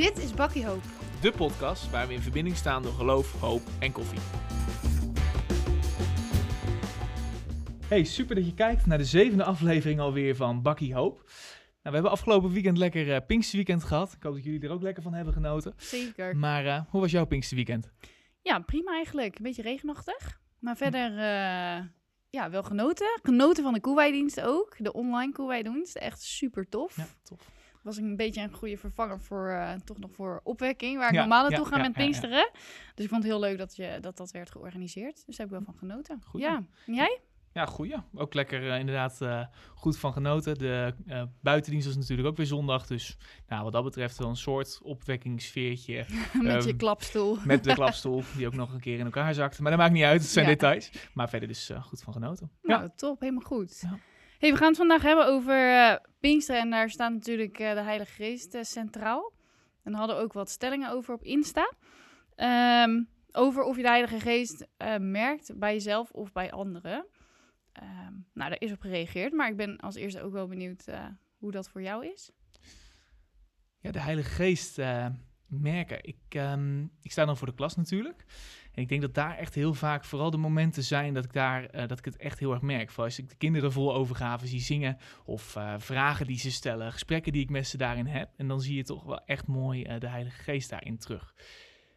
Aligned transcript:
Dit 0.00 0.18
is 0.18 0.34
Bakkie 0.34 0.66
Hoop. 0.66 0.82
De 1.20 1.32
podcast 1.32 1.90
waar 1.90 2.06
we 2.06 2.14
in 2.14 2.20
verbinding 2.20 2.56
staan 2.56 2.82
door 2.82 2.92
geloof, 2.92 3.40
hoop 3.40 3.62
en 3.80 3.92
koffie. 3.92 4.18
Hey, 7.88 8.04
super 8.04 8.34
dat 8.34 8.46
je 8.46 8.54
kijkt 8.54 8.86
naar 8.86 8.98
de 8.98 9.04
zevende 9.04 9.44
aflevering 9.44 10.00
alweer 10.00 10.36
van 10.36 10.62
Bakkie 10.62 10.94
Hoop. 10.94 11.16
Nou, 11.16 11.26
we 11.82 11.90
hebben 11.90 12.10
afgelopen 12.10 12.52
weekend 12.52 12.78
lekker 12.78 13.06
uh, 13.06 13.16
Pinksterweekend 13.26 13.84
gehad. 13.84 14.12
Ik 14.12 14.22
hoop 14.22 14.34
dat 14.34 14.44
jullie 14.44 14.60
er 14.60 14.70
ook 14.70 14.82
lekker 14.82 15.02
van 15.02 15.14
hebben 15.14 15.34
genoten. 15.34 15.74
Zeker. 15.76 16.36
Maar 16.36 16.64
uh, 16.64 16.80
hoe 16.88 17.00
was 17.00 17.10
jouw 17.10 17.26
Pinksterweekend? 17.26 17.90
Ja, 18.42 18.58
prima 18.58 18.92
eigenlijk. 18.92 19.36
Een 19.36 19.44
beetje 19.44 19.62
regenachtig. 19.62 20.40
Maar 20.58 20.76
verder, 20.76 21.10
uh, 21.10 21.86
ja, 22.30 22.50
wel 22.50 22.62
genoten. 22.62 23.20
Genoten 23.22 23.62
van 23.62 23.72
de 23.72 23.80
koewijdienst 23.80 24.40
ook. 24.40 24.76
De 24.78 24.92
online 24.92 25.32
koewijdienst. 25.32 25.96
Echt 25.96 26.22
super 26.22 26.68
tof. 26.68 26.96
Ja, 26.96 27.06
tof 27.22 27.58
was 27.82 27.96
een 27.96 28.16
beetje 28.16 28.42
een 28.42 28.52
goede 28.52 28.76
vervanger 28.76 29.20
voor 29.20 29.48
uh, 29.48 29.72
toch 29.84 29.98
nog 29.98 30.10
voor 30.12 30.40
opwekking, 30.44 30.98
waar 30.98 31.12
ik 31.12 31.18
normaal 31.18 31.42
naartoe 31.48 31.68
ja, 31.70 31.76
ga 31.76 31.82
met 31.82 31.92
Pinksteren. 31.92 32.50
Dus 32.94 33.04
ik 33.04 33.10
vond 33.10 33.22
het 33.22 33.32
heel 33.32 33.40
leuk 33.40 33.58
dat 33.58 33.76
je, 33.76 33.98
dat, 34.00 34.16
dat 34.16 34.30
werd 34.30 34.50
georganiseerd. 34.50 35.26
Dus 35.26 35.36
daar 35.36 35.46
heb 35.46 35.46
ik 35.46 35.64
wel 35.64 35.74
van 35.74 35.88
genoten. 35.88 36.22
Goed, 36.24 36.40
ja. 36.40 36.64
En 36.86 36.94
jij? 36.94 37.20
Ja, 37.52 37.66
goeie. 37.66 37.94
Ook 38.14 38.34
lekker 38.34 38.62
uh, 38.62 38.78
inderdaad 38.78 39.18
uh, 39.22 39.44
goed 39.74 39.98
van 39.98 40.12
genoten. 40.12 40.58
De 40.58 40.94
buitendienst 41.40 41.86
was 41.86 41.96
natuurlijk 41.96 42.28
ook 42.28 42.36
weer 42.36 42.46
zondag. 42.46 42.86
Dus 42.86 43.16
nou, 43.48 43.62
wat 43.62 43.72
dat 43.72 43.84
betreft 43.84 44.18
wel 44.18 44.28
een 44.28 44.36
soort 44.36 44.80
opwekkingssfeertje. 44.82 46.04
met 46.42 46.64
je 46.64 46.76
klapstoel. 46.76 47.38
Met 47.44 47.64
de 47.64 47.74
klapstoel, 47.80 48.22
die 48.36 48.46
ook 48.46 48.54
nog 48.54 48.72
een 48.72 48.80
keer 48.80 48.98
in 48.98 49.04
elkaar 49.04 49.34
zakte. 49.34 49.62
Maar 49.62 49.70
dat 49.70 49.80
maakt 49.80 49.92
niet 49.92 50.04
uit, 50.04 50.20
het 50.20 50.30
zijn 50.30 50.46
details. 50.46 50.90
Maar 51.14 51.28
verder 51.28 51.48
dus 51.48 51.70
goed 51.80 52.02
van 52.02 52.12
genoten. 52.12 52.50
Nou, 52.62 52.88
top. 52.96 53.20
Helemaal 53.20 53.44
goed. 53.44 53.84
We 54.40 54.56
gaan 54.56 54.68
het 54.68 54.76
vandaag 54.76 55.02
hebben 55.02 55.26
over 55.26 55.70
uh, 55.70 55.96
Pinksteren 56.20 56.60
en 56.60 56.70
daar 56.70 56.90
staat 56.90 57.12
natuurlijk 57.12 57.58
uh, 57.58 57.74
de 57.74 57.80
Heilige 57.80 58.12
Geest 58.12 58.54
uh, 58.54 58.62
centraal. 58.62 59.32
En 59.82 59.94
hadden 59.94 60.16
ook 60.16 60.32
wat 60.32 60.50
stellingen 60.50 60.90
over 60.90 61.14
op 61.14 61.22
Insta. 61.22 61.72
Um, 62.84 63.08
over 63.32 63.62
of 63.62 63.76
je 63.76 63.82
de 63.82 63.88
Heilige 63.88 64.20
Geest 64.20 64.66
merkt 64.98 65.58
bij 65.58 65.72
jezelf 65.72 66.10
of 66.10 66.32
bij 66.32 66.52
anderen. 66.52 67.06
Um, 67.82 68.26
nou, 68.32 68.50
daar 68.50 68.60
is 68.60 68.72
op 68.72 68.80
gereageerd, 68.80 69.32
maar 69.32 69.48
ik 69.48 69.56
ben 69.56 69.76
als 69.76 69.94
eerste 69.94 70.22
ook 70.22 70.32
wel 70.32 70.46
benieuwd 70.46 70.84
hoe 71.38 71.50
dat 71.50 71.68
voor 71.68 71.82
jou 71.82 72.06
is. 72.06 72.30
Ja, 73.78 73.90
de 73.90 74.00
Heilige 74.00 74.30
Geest 74.30 74.78
merken. 75.46 76.04
Ik, 76.04 76.34
um, 76.34 76.92
ik 77.02 77.12
sta 77.12 77.24
dan 77.24 77.36
voor 77.36 77.46
de 77.46 77.54
klas 77.54 77.76
natuurlijk. 77.76 78.24
En 78.74 78.82
ik 78.82 78.88
denk 78.88 79.00
dat 79.00 79.14
daar 79.14 79.36
echt 79.36 79.54
heel 79.54 79.74
vaak 79.74 80.04
vooral 80.04 80.30
de 80.30 80.36
momenten 80.36 80.82
zijn 80.84 81.14
dat 81.14 81.24
ik, 81.24 81.32
daar, 81.32 81.74
uh, 81.74 81.86
dat 81.86 81.98
ik 81.98 82.04
het 82.04 82.16
echt 82.16 82.38
heel 82.38 82.52
erg 82.52 82.62
merk. 82.62 82.88
Vooral 82.88 83.04
als 83.04 83.18
ik 83.18 83.28
de 83.28 83.36
kinderen 83.36 83.72
vol 83.72 83.94
overgave 83.94 84.46
zie 84.46 84.60
zingen 84.60 84.96
of 85.24 85.56
uh, 85.56 85.74
vragen 85.78 86.26
die 86.26 86.38
ze 86.38 86.50
stellen, 86.50 86.92
gesprekken 86.92 87.32
die 87.32 87.42
ik 87.42 87.50
met 87.50 87.66
ze 87.66 87.76
daarin 87.76 88.06
heb. 88.06 88.30
En 88.36 88.48
dan 88.48 88.60
zie 88.60 88.76
je 88.76 88.82
toch 88.82 89.04
wel 89.04 89.24
echt 89.24 89.46
mooi 89.46 89.84
uh, 89.84 89.98
de 89.98 90.08
Heilige 90.08 90.42
Geest 90.42 90.70
daarin 90.70 90.98
terug. 90.98 91.34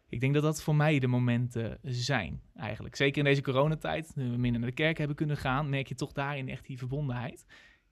Ik 0.08 0.20
denk 0.20 0.34
dat 0.34 0.42
dat 0.42 0.62
voor 0.62 0.76
mij 0.76 0.98
de 0.98 1.06
momenten 1.06 1.78
zijn, 1.82 2.42
eigenlijk. 2.56 2.96
Zeker 2.96 3.18
in 3.18 3.24
deze 3.24 3.42
coronatijd, 3.42 4.12
nu 4.14 4.30
we 4.30 4.36
minder 4.36 4.60
naar 4.60 4.70
de 4.70 4.76
kerk 4.76 4.98
hebben 4.98 5.16
kunnen 5.16 5.36
gaan, 5.36 5.68
merk 5.68 5.86
je 5.86 5.94
toch 5.94 6.12
daarin 6.12 6.48
echt 6.48 6.66
die 6.66 6.78
verbondenheid. 6.78 7.44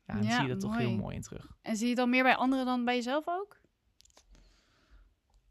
Ja, 0.06 0.14
dan 0.14 0.22
ja, 0.22 0.30
zie 0.30 0.42
je 0.42 0.48
dat 0.48 0.62
mooi. 0.62 0.76
toch 0.78 0.86
heel 0.86 0.96
mooi 0.96 1.16
in 1.16 1.22
terug. 1.22 1.46
En 1.62 1.76
zie 1.76 1.82
je 1.82 1.90
het 1.90 1.98
dan 1.98 2.10
meer 2.10 2.22
bij 2.22 2.36
anderen 2.36 2.64
dan 2.64 2.84
bij 2.84 2.94
jezelf 2.94 3.24
ook? 3.28 3.60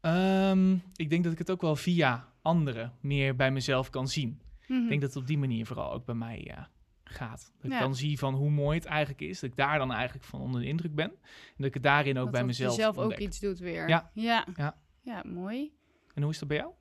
Um, 0.00 0.82
ik 0.96 1.10
denk 1.10 1.24
dat 1.24 1.32
ik 1.32 1.38
het 1.38 1.50
ook 1.50 1.60
wel 1.60 1.76
via 1.76 2.31
anderen 2.42 2.92
meer 3.00 3.36
bij 3.36 3.50
mezelf 3.50 3.90
kan 3.90 4.08
zien. 4.08 4.28
Mm 4.28 4.38
-hmm. 4.66 4.82
Ik 4.82 4.88
denk 4.88 5.00
dat 5.00 5.14
het 5.14 5.22
op 5.22 5.28
die 5.28 5.38
manier 5.38 5.66
vooral 5.66 5.92
ook 5.92 6.04
bij 6.04 6.14
mij 6.14 6.40
ja, 6.44 6.70
gaat. 7.04 7.52
Dat 7.60 7.70
ja. 7.70 7.76
ik 7.76 7.82
dan 7.82 7.94
zie 7.94 8.18
van 8.18 8.34
hoe 8.34 8.50
mooi 8.50 8.78
het 8.78 8.86
eigenlijk 8.86 9.20
is. 9.20 9.40
Dat 9.40 9.50
ik 9.50 9.56
daar 9.56 9.78
dan 9.78 9.92
eigenlijk 9.92 10.24
van 10.24 10.40
onder 10.40 10.60
de 10.60 10.66
indruk 10.66 10.94
ben. 10.94 11.10
En 11.10 11.56
dat 11.56 11.66
ik 11.66 11.74
het 11.74 11.82
daarin 11.82 12.18
ook 12.18 12.24
dat 12.24 12.32
bij 12.32 12.44
mezelf 12.44 12.74
zelf 12.74 12.98
ook 12.98 13.18
iets 13.18 13.40
doet 13.40 13.58
weer. 13.58 13.88
Ja. 13.88 14.10
Ja. 14.14 14.46
ja. 14.56 14.76
ja, 15.00 15.22
mooi. 15.26 15.72
En 16.14 16.22
hoe 16.22 16.30
is 16.30 16.38
dat 16.38 16.48
bij 16.48 16.56
jou? 16.56 16.72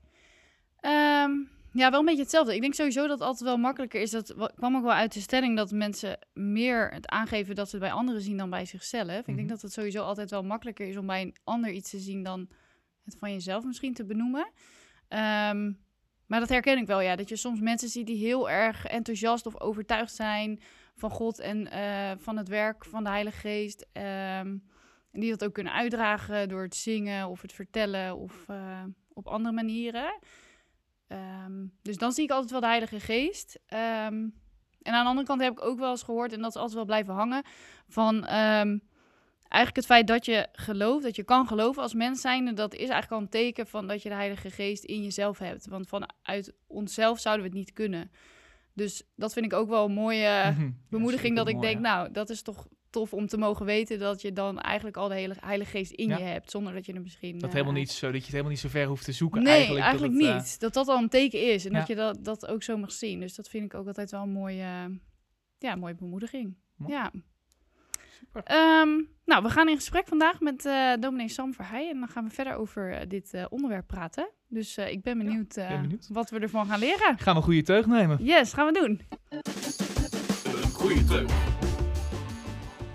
Um, 1.30 1.50
ja, 1.74 1.90
wel 1.92 2.00
een 2.00 2.06
beetje 2.06 2.22
hetzelfde. 2.22 2.56
Ik 2.56 2.62
denk 2.62 2.74
sowieso 2.74 3.02
dat 3.02 3.20
het 3.20 3.28
altijd 3.28 3.44
wel 3.44 3.58
makkelijker 3.58 4.02
is. 4.02 4.12
Dat 4.12 4.36
kwam 4.56 4.76
ook 4.76 4.84
wel 4.84 4.94
uit 4.94 5.14
de 5.14 5.20
stelling 5.20 5.58
dat 5.58 5.72
mensen 5.72 6.20
meer 6.34 6.90
het 6.90 7.08
aangeven 7.08 7.56
dat 7.56 7.70
ze 7.70 7.76
het 7.76 7.86
bij 7.86 7.94
anderen 7.94 8.22
zien 8.22 8.38
dan 8.38 8.50
bij 8.50 8.66
zichzelf. 8.66 9.08
Mm 9.08 9.14
-hmm. 9.14 9.30
Ik 9.30 9.36
denk 9.36 9.50
dat 9.50 9.62
het 9.62 9.74
sowieso 9.74 10.04
altijd 10.04 10.30
wel 10.30 10.44
makkelijker 10.44 10.88
is 10.88 10.98
om 10.98 11.06
bij 11.06 11.22
een 11.22 11.36
ander 11.44 11.72
iets 11.72 11.90
te 11.90 12.00
zien 12.00 12.24
dan 12.24 12.50
het 13.04 13.16
van 13.20 13.32
jezelf 13.32 13.64
misschien 13.64 13.94
te 13.94 14.06
benoemen. 14.06 14.52
Um, 15.14 15.80
maar 16.26 16.40
dat 16.40 16.50
herken 16.50 16.78
ik 16.78 16.88
wel, 16.88 17.02
ja. 17.02 17.16
Dat 17.16 17.30
je 17.30 17.36
soms 17.36 17.60
mensen 17.60 17.90
ziet 17.90 18.06
die 18.06 18.26
heel 18.26 18.50
erg 18.50 18.86
enthousiast 18.86 19.46
of 19.46 19.60
overtuigd 19.60 20.14
zijn 20.14 20.62
van 20.96 21.10
God 21.10 21.40
en 21.40 21.68
uh, 21.74 22.12
van 22.18 22.38
het 22.38 22.48
werk 22.48 22.86
van 22.86 23.04
de 23.04 23.10
Heilige 23.10 23.38
Geest. 23.40 23.88
Um, 23.94 24.70
en 25.12 25.20
die 25.20 25.30
dat 25.30 25.44
ook 25.44 25.54
kunnen 25.54 25.74
uitdragen 25.74 26.50
door 26.50 26.62
het 26.62 26.76
zingen 26.76 27.28
of 27.28 27.42
het 27.42 27.54
vertellen 27.54 28.18
of 28.18 28.46
uh, 28.50 28.84
op 29.14 29.28
andere 29.28 29.56
manieren. 29.56 30.20
Um, 31.08 31.78
dus 31.82 31.98
dan 31.98 32.12
zie 32.12 32.24
ik 32.24 32.32
altijd 32.32 32.52
wel 32.52 32.60
de 32.60 32.66
Heilige 32.66 33.00
Geest. 33.00 33.60
en 33.66 34.34
aan 34.82 35.04
de 35.04 35.10
andere 35.10 35.28
kant 35.28 35.42
heb 35.42 35.52
ik 35.52 35.64
ook 35.64 35.80
wel 35.80 35.92
eens 35.92 36.04
gehoord, 36.04 36.34
en 36.34 36.42
dat 36.42 36.50
is 36.50 36.56
altijd 36.56 36.76
wel 36.76 36.86
blijven 36.86 37.14
hangen, 37.14 37.44
van 37.88 38.26
eigenlijk 39.52 39.76
het 39.76 39.86
feit 39.86 40.08
dat 40.08 40.26
je 40.26 40.48
gelooft, 40.52 41.04
dat 41.04 41.16
je 41.16 41.24
kan 41.24 41.48
geloven 41.48 41.82
als 41.82 41.94
mens 41.94 42.22
zijn, 42.22 42.56
dat 42.56 42.74
is 42.74 42.80
eigenlijk 42.90 43.12
al 43.12 43.20
een 43.20 43.30
teken 43.30 43.68
van 43.68 43.88
dat 43.88 44.02
je 44.02 44.10
de 44.10 44.16
Heilige 44.16 44.50
Geest 44.50 44.84
in 44.84 45.04
jezelf 45.04 45.38
hebt. 45.38 45.68
Want 45.68 45.88
vanuit 45.88 46.54
onszelf 46.68 47.20
zouden 47.20 47.44
we 47.44 47.50
het 47.50 47.60
niet 47.60 47.74
kunnen. 47.74 48.12
Dus 48.74 49.04
dat 49.16 49.34
vind 49.34 49.46
ik 49.46 49.54
ook 49.54 49.70
wel 49.70 49.86
een 49.86 49.94
mooie 49.94 50.56
bemoediging. 50.90 51.30
Ja, 51.38 51.44
dat 51.44 51.48
ik 51.48 51.56
mooi, 51.56 51.68
denk, 51.68 51.86
ja. 51.86 51.96
nou, 51.96 52.12
dat 52.12 52.30
is 52.30 52.42
toch 52.42 52.68
tof 52.90 53.14
om 53.14 53.28
te 53.28 53.38
mogen 53.38 53.66
weten 53.66 54.00
dat 54.00 54.22
je 54.22 54.34
dan 54.34 54.60
eigenlijk 54.60 54.98
al 54.98 55.08
de 55.08 55.16
hele 55.16 55.36
Heilige 55.40 55.72
Geest 55.72 55.92
in 55.92 56.08
ja. 56.08 56.18
je 56.18 56.24
hebt, 56.24 56.52
zonder 56.52 56.74
dat 56.74 56.86
je 56.86 56.94
er 56.94 57.02
misschien. 57.02 57.40
Dat, 57.40 57.50
uh, 57.50 57.52
helemaal 57.52 57.74
niet 57.74 57.92
zo, 57.92 58.06
dat 58.06 58.16
je 58.16 58.22
het 58.22 58.30
helemaal 58.30 58.52
niet 58.52 58.60
zo 58.60 58.70
ver 58.70 58.88
hoeft 58.88 59.06
te 59.06 59.12
zoeken. 59.12 59.44
Nee, 59.44 59.54
eigenlijk, 59.54 59.86
eigenlijk 59.86 60.14
dat 60.14 60.28
het, 60.28 60.36
niet. 60.36 60.54
Uh... 60.54 60.60
Dat 60.60 60.74
dat 60.74 60.88
al 60.88 60.98
een 60.98 61.10
teken 61.10 61.54
is 61.54 61.66
en 61.66 61.74
dat 61.74 61.88
je 61.88 61.96
dat, 61.96 62.26
dat 62.26 62.48
ook 62.48 62.64
zo 62.64 62.78
mag 62.78 62.92
zien. 62.92 63.20
Dus 63.20 63.36
dat 63.36 63.50
vind 63.50 63.66
ik 63.66 63.74
ook 63.74 63.88
altijd 63.88 64.12
wel 64.12 64.22
een 64.22 64.32
mooie, 64.32 65.00
ja, 65.58 65.76
mooie 65.76 65.96
bemoediging. 65.96 66.56
Mooi. 66.76 66.94
Ja. 66.94 67.12
Um, 68.34 69.10
nou, 69.26 69.44
we 69.44 69.50
gaan 69.50 69.70
in 69.70 69.76
gesprek 69.76 70.08
vandaag 70.08 70.40
met 70.40 70.66
uh, 70.66 70.94
dominee 71.00 71.28
Sam 71.28 71.54
Verheij. 71.54 71.90
En 71.90 72.00
dan 72.00 72.08
gaan 72.08 72.24
we 72.24 72.30
verder 72.30 72.56
over 72.56 72.92
uh, 72.92 73.00
dit 73.08 73.34
uh, 73.34 73.46
onderwerp 73.50 73.88
praten. 73.88 74.30
Dus 74.48 74.78
ik 74.78 75.04
ben 75.04 75.18
benieuwd, 75.18 75.56
ja, 75.56 75.68
ben 75.68 75.82
benieuwd, 75.82 76.08
wat 76.12 76.30
we 76.30 76.40
ervan 76.40 76.66
gaan 76.66 76.80
leren. 76.80 77.18
Gaan 77.18 77.34
we 77.34 77.40
een 77.40 77.46
goede 77.46 77.62
teug 77.62 77.86
nemen? 77.86 78.24
Yes, 78.24 78.54
gaan 78.54 78.66
we 78.66 78.80
doen. 78.80 79.02
Een 79.30 80.74
goede 80.74 81.04
teug. 81.04 81.32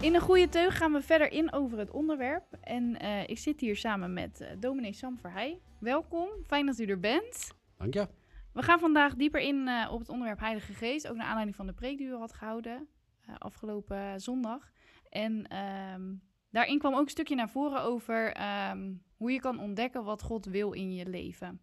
In 0.00 0.15
een 0.15 0.20
goede 0.20 0.48
teug 0.48 0.76
gaan 0.76 0.92
we 0.92 1.03
verder 1.03 1.32
in 1.32 1.53
over 1.53 1.78
het 1.78 1.91
onderwerp. 1.91 2.44
En 2.60 2.97
ik 3.26 3.38
zit 3.38 3.60
hier 3.60 3.76
samen 3.76 4.12
met 4.12 4.47
dominee 4.59 4.92
Sam 4.92 5.19
Verheij. 5.19 5.60
Welkom, 5.78 6.28
fijn 6.47 6.66
dat 6.66 6.78
u 6.78 6.84
er 6.84 7.00
bent. 7.00 7.54
Dank 7.78 7.94
je. 7.94 8.09
We 8.53 8.62
gaan 8.62 8.78
vandaag 8.78 9.15
dieper 9.15 9.41
in 9.41 9.69
op 9.91 9.98
het 9.98 10.09
onderwerp 10.09 10.41
Heilige 10.41 10.72
Geest. 10.72 11.09
Ook 11.09 11.16
naar 11.16 11.26
aanleiding 11.26 11.56
van 11.56 11.66
de 11.66 11.72
preek 11.72 11.98
die 11.98 12.06
u 12.06 12.15
had 12.15 12.32
gehouden 12.32 12.88
afgelopen 13.38 14.20
zondag. 14.20 14.70
En 15.09 15.56
um, 15.94 16.22
daarin 16.50 16.78
kwam 16.78 16.94
ook 16.94 17.05
een 17.05 17.09
stukje 17.09 17.34
naar 17.34 17.50
voren 17.50 17.83
over 17.83 18.37
um, 18.71 19.03
hoe 19.17 19.33
je 19.33 19.41
kan 19.41 19.61
ontdekken 19.61 20.05
wat 20.05 20.22
God 20.22 20.44
wil 20.44 20.72
in 20.72 20.94
je 20.94 21.06
leven. 21.06 21.61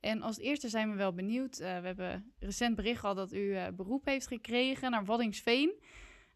En 0.00 0.22
als 0.22 0.38
eerste 0.38 0.68
zijn 0.68 0.90
we 0.90 0.96
wel 0.96 1.14
benieuwd. 1.14 1.60
Uh, 1.60 1.66
we 1.66 1.86
hebben 1.86 2.32
recent 2.38 2.76
bericht 2.76 3.00
gehad 3.00 3.16
dat 3.16 3.32
u 3.32 3.38
uh, 3.38 3.66
beroep 3.76 4.04
heeft 4.04 4.26
gekregen 4.26 4.90
naar 4.90 5.04
Waddingsveen. 5.04 5.68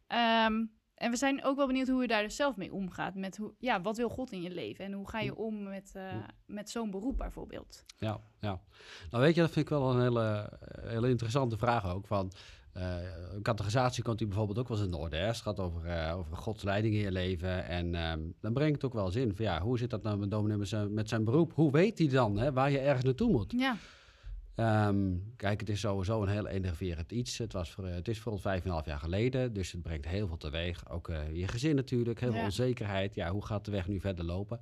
Um, 0.09 0.77
en 0.95 1.11
we 1.11 1.17
zijn 1.17 1.45
ook 1.45 1.57
wel 1.57 1.67
benieuwd 1.67 1.89
hoe 1.89 2.03
u 2.03 2.07
daar 2.07 2.23
dus 2.23 2.37
zelf 2.37 2.57
mee 2.57 2.73
omgaat. 2.73 3.15
Met 3.15 3.37
hoe, 3.37 3.55
ja, 3.59 3.81
wat 3.81 3.97
wil 3.97 4.09
God 4.09 4.33
in 4.33 4.43
je 4.43 4.51
leven? 4.51 4.85
En 4.85 4.93
hoe 4.93 5.09
ga 5.09 5.21
je 5.21 5.37
om 5.37 5.63
met, 5.63 5.93
uh, 5.97 6.15
met 6.47 6.71
zo'n 6.71 6.91
beroep 6.91 7.17
bijvoorbeeld? 7.17 7.85
Ja, 7.97 8.21
ja. 8.41 8.61
Nou 9.11 9.23
weet 9.23 9.35
je, 9.35 9.41
dat 9.41 9.51
vind 9.51 9.65
ik 9.65 9.71
wel 9.71 9.91
een 9.91 10.01
hele, 10.01 10.53
hele 10.81 11.09
interessante 11.09 11.59
vraag 11.59 11.95
ook. 11.95 12.07
Van, 12.07 12.33
categorisatie 13.43 14.03
komt 14.03 14.21
u 14.21 14.27
bijvoorbeeld 14.27 14.59
ook 14.59 14.69
wel 14.69 14.77
eens 14.77 14.87
in 14.87 14.93
de 14.93 14.99
orde. 14.99 15.17
Hè? 15.17 15.27
Het 15.27 15.37
gaat 15.37 15.61
over, 15.61 15.87
uh, 15.87 16.15
over 16.17 16.37
Gods 16.37 16.63
leiding 16.63 16.95
in 16.95 17.01
je 17.01 17.13
leven. 17.13 17.65
En 17.65 17.95
um, 17.95 18.35
dan 18.41 18.53
brengt 18.53 18.75
het 18.75 18.85
ook 18.85 18.93
wel 18.93 19.07
eens 19.07 19.17
in 19.17 19.37
van 19.37 19.45
ja, 19.45 19.61
hoe 19.61 19.79
zit 19.79 19.91
dat 19.91 20.03
nou 20.03 20.19
met 20.19 20.31
dominee 20.31 20.89
met 20.89 21.09
zijn, 21.09 21.25
beroep? 21.25 21.53
Hoe 21.55 21.73
weet 21.73 21.99
hij 21.99 22.09
dan 22.09 22.39
hè, 22.39 22.53
waar 22.53 22.71
je 22.71 22.79
ergens 22.79 23.05
naartoe 23.05 23.31
moet? 23.31 23.55
Ja. 23.57 23.77
Um, 24.89 25.33
kijk, 25.37 25.61
het 25.61 25.69
is 25.69 25.81
sowieso 25.81 26.23
een 26.23 26.29
heel 26.29 26.47
enerverend 26.47 27.13
iets. 27.13 27.39
Het, 27.39 27.53
was 27.53 27.71
voor, 27.71 27.87
het 27.87 28.09
is 28.09 28.21
voor 28.21 28.33
ons 28.33 28.41
vijf 28.41 28.65
en 28.65 28.71
half 28.71 28.87
jaar 28.87 28.99
geleden, 28.99 29.53
dus 29.53 29.73
het 29.73 29.83
brengt 29.83 30.07
heel 30.07 30.27
veel 30.27 30.37
teweeg. 30.37 30.91
Ook 30.91 31.09
uh, 31.09 31.37
je 31.37 31.49
gezin 31.49 31.77
natuurlijk, 31.77 32.21
heel 32.21 32.33
veel 32.33 32.43
onzekerheid. 32.43 33.15
Ja, 33.15 33.31
hoe 33.31 33.45
gaat 33.45 33.65
de 33.65 33.71
weg 33.71 33.89
nu 33.89 34.01
verder 34.01 34.25
lopen? 34.25 34.61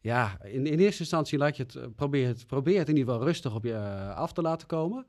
Ja, 0.00 0.42
in, 0.42 0.66
in 0.66 0.78
eerste 0.78 1.00
instantie 1.00 1.38
laat 1.38 1.56
je 1.56 1.62
het, 1.62 1.96
probeer, 1.96 2.26
het, 2.26 2.46
probeer 2.46 2.78
het 2.78 2.88
in 2.88 2.96
ieder 2.96 3.12
geval 3.12 3.28
rustig 3.28 3.54
op 3.54 3.64
je 3.64 3.78
af 4.14 4.32
te 4.32 4.42
laten 4.42 4.66
komen. 4.66 5.06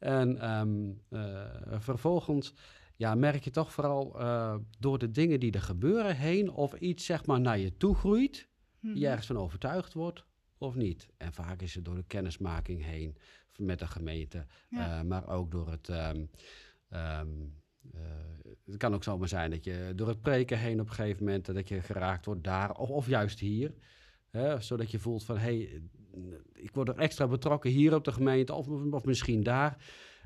En 0.00 0.50
um, 0.50 1.00
uh, 1.10 1.46
vervolgens 1.78 2.54
ja, 2.96 3.14
merk 3.14 3.44
je 3.44 3.50
toch 3.50 3.72
vooral 3.72 4.20
uh, 4.20 4.54
door 4.78 4.98
de 4.98 5.10
dingen 5.10 5.40
die 5.40 5.52
er 5.52 5.62
gebeuren 5.62 6.16
heen 6.16 6.50
of 6.50 6.74
iets 6.74 7.04
zeg 7.04 7.26
maar 7.26 7.40
naar 7.40 7.58
je 7.58 7.76
toe 7.76 7.94
groeit, 7.94 8.48
hmm. 8.80 8.96
je 8.96 9.06
ergens 9.06 9.26
van 9.26 9.38
overtuigd 9.38 9.92
wordt 9.92 10.24
of 10.58 10.74
niet. 10.74 11.08
En 11.16 11.32
vaak 11.32 11.62
is 11.62 11.74
het 11.74 11.84
door 11.84 11.94
de 11.94 12.04
kennismaking 12.06 12.84
heen 12.84 13.16
met 13.56 13.78
de 13.78 13.86
gemeente, 13.86 14.46
ja. 14.68 14.98
uh, 14.98 15.08
maar 15.08 15.28
ook 15.28 15.50
door 15.50 15.70
het. 15.70 15.88
Um, 15.88 16.30
um, 16.90 17.58
het 18.64 18.76
kan 18.76 18.94
ook 18.94 19.04
zomaar 19.04 19.28
zijn 19.28 19.50
dat 19.50 19.64
je 19.64 19.92
door 19.94 20.08
het 20.08 20.20
preken 20.20 20.58
heen 20.58 20.80
op 20.80 20.88
een 20.88 20.94
gegeven 20.94 21.24
moment 21.24 21.46
dat 21.46 21.68
je 21.68 21.82
geraakt 21.82 22.26
wordt 22.26 22.44
daar 22.44 22.76
of, 22.76 22.90
of 22.90 23.06
juist 23.06 23.38
hier. 23.38 23.74
Hè, 24.30 24.60
zodat 24.60 24.90
je 24.90 24.98
voelt 24.98 25.24
van, 25.24 25.38
hé, 25.38 25.42
hey, 25.42 25.82
ik 26.54 26.70
word 26.72 26.88
er 26.88 26.98
extra 26.98 27.26
betrokken 27.26 27.70
hier 27.70 27.94
op 27.94 28.04
de 28.04 28.12
gemeente 28.12 28.54
of, 28.54 28.68
of 28.90 29.04
misschien 29.04 29.42
daar. 29.42 29.76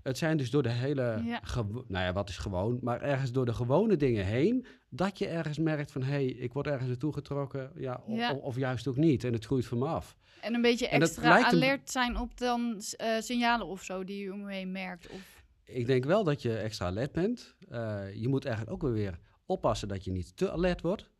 Het 0.02 0.18
zijn 0.18 0.36
dus 0.36 0.50
door 0.50 0.62
de 0.62 0.70
hele, 0.70 1.20
Ja. 1.24 1.40
nou 1.64 2.04
ja, 2.04 2.12
wat 2.12 2.28
is 2.28 2.38
gewoon, 2.38 2.78
maar 2.82 3.00
ergens 3.00 3.32
door 3.32 3.44
de 3.46 3.54
gewone 3.54 3.96
dingen 3.96 4.24
heen, 4.24 4.66
dat 4.88 5.18
je 5.18 5.26
ergens 5.26 5.58
merkt 5.58 5.92
van, 5.92 6.02
hé, 6.02 6.10
hey, 6.10 6.24
ik 6.26 6.52
word 6.52 6.66
ergens 6.66 6.88
naartoe 6.88 7.12
getrokken, 7.12 7.72
ja, 7.76 8.02
of, 8.06 8.18
Ja. 8.18 8.32
Of, 8.32 8.40
of 8.40 8.56
juist 8.56 8.86
ook 8.86 8.96
niet. 8.96 9.24
En 9.24 9.32
het 9.32 9.44
groeit 9.44 9.66
van 9.66 9.78
me 9.78 9.86
af. 9.86 10.16
En 10.40 10.54
een 10.54 10.62
beetje 10.62 10.88
extra 10.88 11.44
alert 11.44 11.90
zijn 11.90 12.18
op 12.18 12.38
dan 12.38 12.82
eh, 12.96 13.20
signalen 13.20 13.66
of 13.66 13.82
zo 13.82 14.04
die 14.04 14.24
je 14.24 14.32
om 14.32 14.48
je 14.48 14.54
heen 14.54 14.72
merkt. 14.72 15.08
Of, 15.08 15.42
Ik 15.64 15.86
denk 15.86 16.04
wel 16.04 16.24
dat 16.24 16.42
je 16.42 16.56
extra 16.56 16.86
alert 16.86 17.12
bent. 17.12 17.54
Eh, 17.68 18.02
je 18.14 18.28
moet 18.28 18.44
eigenlijk 18.44 18.84
ook 18.84 18.92
weer 18.92 19.18
oppassen 19.46 19.88
dat 19.88 20.04
je 20.04 20.10
niet 20.10 20.36
te 20.36 20.52
alert 20.52 20.80
wordt. 20.80 21.10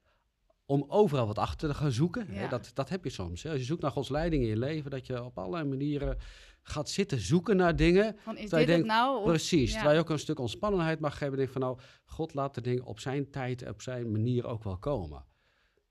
Om 0.66 0.84
overal 0.88 1.26
wat 1.26 1.38
achter 1.38 1.68
te 1.68 1.74
gaan 1.74 1.90
zoeken. 1.92 2.26
Hè, 2.28 2.48
dat, 2.48 2.70
dat 2.74 2.88
heb 2.88 3.04
je 3.04 3.10
soms. 3.10 3.42
Hè. 3.42 3.50
Als 3.50 3.58
je 3.58 3.64
zoekt 3.64 3.82
naar 3.82 3.90
Gods 3.90 4.08
leiding 4.08 4.42
in 4.42 4.48
je 4.48 4.56
leven, 4.56 4.90
dat 4.90 5.06
je 5.06 5.24
op 5.24 5.38
allerlei 5.38 5.64
manieren 5.64 6.18
gaat 6.62 6.88
zitten 6.90 7.18
zoeken 7.18 7.56
naar 7.56 7.76
dingen. 7.76 8.16
van, 8.18 8.34
is 8.36 8.40
dit 8.40 8.50
je 8.50 8.56
het 8.56 8.66
denkt, 8.66 8.86
nou? 8.86 9.18
Of, 9.18 9.24
Precies. 9.24 9.68
ja. 9.70 9.74
Terwijl 9.74 9.94
je 9.96 10.02
ook 10.02 10.10
een 10.10 10.18
stuk 10.18 10.38
ontspannenheid 10.38 11.00
mag 11.00 11.18
geven. 11.18 11.36
Denk 11.36 11.50
van 11.50 11.60
nou, 11.60 11.78
God 12.04 12.34
laat 12.34 12.54
de 12.54 12.60
dingen 12.60 12.84
op 12.84 13.00
zijn 13.00 13.30
tijd, 13.30 13.68
op 13.68 13.82
zijn 13.82 14.10
manier 14.12 14.46
ook 14.46 14.64
wel 14.64 14.76
komen. 14.78 15.24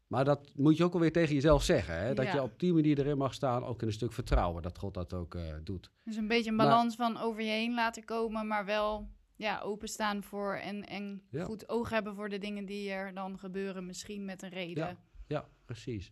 Maar 0.07 0.25
dat 0.25 0.51
moet 0.55 0.77
je 0.77 0.83
ook 0.83 0.93
alweer 0.93 1.11
tegen 1.11 1.33
jezelf 1.35 1.63
zeggen. 1.63 1.97
Hè? 1.99 2.13
Dat 2.13 2.25
Ja. 2.25 2.33
je 2.33 2.41
op 2.41 2.59
die 2.59 2.73
manier 2.73 2.99
erin 2.99 3.17
mag 3.17 3.33
staan, 3.33 3.63
ook 3.65 3.81
in 3.81 3.87
een 3.87 3.93
stuk 3.93 4.13
vertrouwen 4.13 4.61
dat 4.61 4.77
God 4.77 4.93
dat 4.93 5.13
ook 5.13 5.35
eh, 5.35 5.41
doet. 5.63 5.91
Dus 6.03 6.15
een 6.15 6.27
beetje 6.27 6.49
een 6.49 6.55
Maar- 6.55 6.67
balans 6.67 6.95
van 6.95 7.17
over 7.17 7.41
je 7.41 7.49
heen 7.49 7.73
laten 7.73 8.05
komen, 8.05 8.47
maar 8.47 8.65
wel 8.65 9.07
ja, 9.35 9.59
openstaan 9.59 10.23
voor 10.23 10.53
en, 10.55 10.87
en 10.87 11.21
Ja. 11.29 11.43
goed 11.43 11.69
oog 11.69 11.89
hebben 11.89 12.15
voor 12.15 12.29
de 12.29 12.37
dingen 12.37 12.65
die 12.65 12.89
er 12.91 13.13
dan 13.13 13.39
gebeuren, 13.39 13.85
misschien 13.85 14.25
met 14.25 14.41
een 14.41 14.49
reden. 14.49 14.97
Ja, 15.27 15.47
precies. 15.65 16.11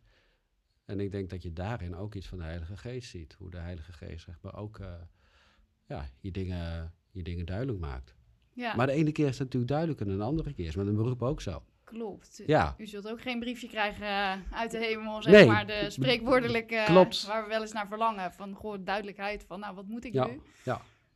En 0.85 0.99
ik 0.99 1.11
denk 1.11 1.29
dat 1.29 1.41
je 1.43 1.53
daarin 1.53 1.95
ook 1.95 2.15
iets 2.15 2.27
van 2.27 2.37
de 2.37 2.43
Heilige 2.43 2.77
Geest 2.77 3.09
ziet. 3.09 3.33
Hoe 3.33 3.49
de 3.49 3.57
Heilige 3.57 3.91
Geest 3.93 4.23
zeg 4.25 4.37
maar 4.41 4.55
ook 4.55 4.79
eh, 4.79 4.93
ja, 5.87 6.05
je, 6.19 6.31
dingen, 6.31 6.93
je 7.11 7.23
dingen 7.23 7.45
duidelijk 7.45 7.79
maakt. 7.79 8.15
Ja, 8.53 8.75
Maar 8.75 8.87
de 8.87 8.93
ene 8.93 9.11
keer 9.11 9.25
is 9.27 9.31
het 9.31 9.39
natuurlijk 9.43 9.71
duidelijker 9.71 10.05
dan 10.05 10.17
de 10.17 10.23
andere 10.23 10.53
keer. 10.53 10.65
Is 10.67 10.75
met 10.75 10.87
een 10.87 10.95
beroep 10.95 11.21
ook 11.23 11.41
zo. 11.41 11.63
klopt. 11.83 12.41
Ja, 12.45 12.75
U 12.77 12.85
zult 12.85 13.07
ook 13.09 13.21
geen 13.21 13.39
briefje 13.39 13.67
krijgen 13.67 14.07
eh, 14.07 14.37
uit 14.51 14.71
de 14.71 14.77
hemel, 14.77 15.21
zeg 15.21 15.33
Nee. 15.33 15.45
maar, 15.47 15.67
de 15.67 15.89
spreekwoordelijke, 15.89 16.83
Klopt. 16.85 17.25
waar 17.25 17.43
we 17.43 17.49
wel 17.49 17.61
eens 17.61 17.71
naar 17.71 17.87
verlangen. 17.87 18.31
Van 18.33 18.55
gewoon 18.55 18.83
duidelijkheid 18.83 19.43
van, 19.47 19.59
nou, 19.59 19.75
wat 19.75 19.87
moet 19.87 20.05
ik 20.05 20.13
Ja. 20.13 20.25
nu? 20.27 20.41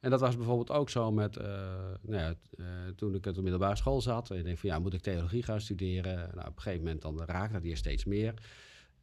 En 0.06 0.12
dat 0.12 0.20
was 0.20 0.36
bijvoorbeeld 0.36 0.72
ook 0.72 0.90
zo 0.90 1.12
met, 1.12 1.38
eh, 1.38 1.46
nou 2.02 2.22
ja, 2.22 2.34
eh, 2.58 2.66
toen 2.96 3.16
ik 3.16 3.26
op 3.26 3.36
de 3.36 3.42
middelbare 3.42 3.76
school 3.76 4.02
zat. 4.02 4.30
En 4.30 4.38
ik 4.38 4.44
denk 4.44 4.58
van 4.58 4.70
ja, 4.70 4.80
moet 4.80 4.94
ik 4.94 5.02
theologie 5.02 5.44
gaan 5.44 5.62
studeren? 5.62 6.16
Nou, 6.16 6.48
op 6.48 6.56
een 6.56 6.62
gegeven 6.62 6.84
moment 6.84 7.02
dan 7.02 7.22
raakt 7.22 7.54
dat 7.54 7.64
hier 7.64 7.78
steeds 7.78 8.06
meer. 8.06 8.34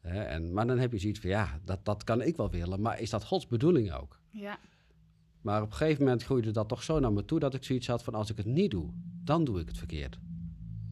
En, 0.01 0.53
maar 0.53 0.67
dan 0.67 0.79
heb 0.79 0.93
je 0.93 0.99
zoiets 0.99 1.21
van 1.21 1.31
ja, 1.31 1.61
dat, 1.65 1.85
dat 1.85 2.05
kan 2.05 2.23
ik 2.23 2.37
wel 2.37 2.51
willen. 2.51 2.81
Maar 2.81 3.01
is 3.01 3.11
dat 3.11 3.25
Gods 3.25 3.47
bedoeling 3.47 3.93
ook? 3.93 4.21
Ja, 4.31 4.59
Maar 5.41 5.63
op 5.63 5.71
een 5.71 5.77
gegeven 5.77 6.05
moment 6.05 6.23
groeide 6.23 6.51
dat 6.51 6.69
toch 6.69 6.83
zo 6.83 6.99
naar 7.01 7.13
me 7.13 7.25
toe 7.25 7.39
dat 7.39 7.55
ik 7.55 7.65
zoiets 7.65 7.87
had 7.87 8.03
van 8.03 8.15
als 8.15 8.31
ik 8.31 8.37
het 8.37 8.47
niet 8.47 8.71
doe, 8.71 8.91
dan 9.25 9.45
doe 9.45 9.61
ik 9.61 9.69
het 9.69 9.79
verkeerd. 9.79 10.19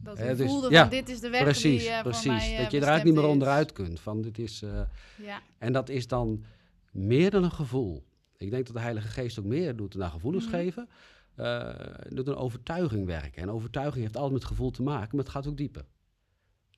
dat 0.03 0.17
dus- 0.17 0.49
voelde 0.49 0.69
ja, 0.69 0.81
van, 0.81 0.89
dit 0.89 1.09
is 1.09 1.19
de 1.19 1.29
weg 1.29 1.41
precies, 1.41 1.81
die 1.81 1.91
eh, 1.91 2.01
precies. 2.01 2.25
mij 2.25 2.57
dat 2.57 2.71
je 2.71 2.77
eruit 2.77 3.03
niet 3.03 3.13
meer 3.13 3.27
onderuit 3.27 3.71
kunt. 3.71 3.99
Van, 3.99 4.21
dit 4.21 4.39
is, 4.39 4.59
Ja, 5.17 5.41
en 5.57 5.73
dat 5.73 5.89
is 5.89 6.07
dan 6.07 6.43
meer 6.91 7.31
dan 7.31 7.43
een 7.43 7.51
gevoel. 7.51 8.03
Ik 8.41 8.51
denk 8.51 8.65
dat 8.65 8.75
de 8.75 8.81
Heilige 8.81 9.07
Geest 9.07 9.39
ook 9.39 9.45
meer 9.45 9.75
doet 9.75 9.97
dan 9.97 10.09
gevoelens 10.11 10.45
Mhm. 10.45 10.55
geven. 10.55 10.89
eh, 11.35 11.73
doet 12.09 12.27
een 12.27 12.35
overtuiging 12.35 13.05
werken. 13.05 13.41
En 13.41 13.49
overtuiging 13.49 14.01
heeft 14.03 14.15
altijd 14.15 14.33
met 14.33 14.45
gevoel 14.45 14.71
te 14.71 14.81
maken, 14.81 15.09
maar 15.15 15.23
het 15.25 15.33
gaat 15.33 15.47
ook 15.47 15.57
dieper. 15.57 15.85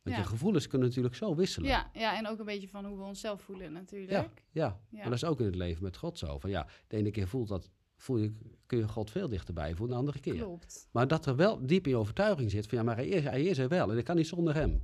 Want 0.03 0.15
Ja. 0.15 0.21
je 0.21 0.27
gevoelens 0.27 0.67
kunnen 0.67 0.87
natuurlijk 0.87 1.15
zo 1.15 1.35
wisselen. 1.35 1.69
ja, 1.69 1.89
ja, 1.93 2.17
en 2.17 2.27
ook 2.27 2.39
een 2.39 2.45
beetje 2.45 2.67
van 2.67 2.85
hoe 2.85 2.97
we 2.97 3.03
onszelf 3.03 3.41
voelen 3.41 3.73
natuurlijk. 3.73 4.11
ja, 4.11 4.29
ja. 4.51 4.79
Ja. 4.89 4.97
Maar 4.99 5.03
dat 5.09 5.13
is 5.13 5.23
ook 5.23 5.39
in 5.39 5.45
het 5.45 5.55
leven 5.55 5.83
met 5.83 5.97
God 5.97 6.17
zo. 6.17 6.39
Van 6.39 6.49
ja, 6.49 6.67
de 6.87 6.97
ene 6.97 7.11
keer 7.11 7.27
voelt 7.27 7.47
dat, 7.47 7.69
voel 7.97 8.17
je, 8.17 8.33
kun 8.65 8.77
je 8.77 8.87
God 8.87 9.11
veel 9.11 9.29
dichterbij 9.29 9.75
voelen, 9.75 9.89
de 9.95 9.99
andere 9.99 10.19
keer. 10.19 10.35
Klopt. 10.35 10.87
Maar 10.91 11.07
dat 11.07 11.25
er 11.25 11.35
wel 11.35 11.65
diep 11.65 11.83
in 11.85 11.91
je 11.91 11.97
overtuiging 11.97 12.51
zit 12.51 12.67
van 12.67 12.77
ja, 12.77 12.83
maar 12.83 12.95
hij 12.95 13.07
is, 13.07 13.23
hij 13.23 13.43
is 13.43 13.57
er 13.57 13.67
wel 13.69 13.91
en 13.91 13.97
ik 13.97 14.05
kan 14.05 14.15
niet 14.15 14.27
zonder 14.27 14.53
hem. 14.55 14.81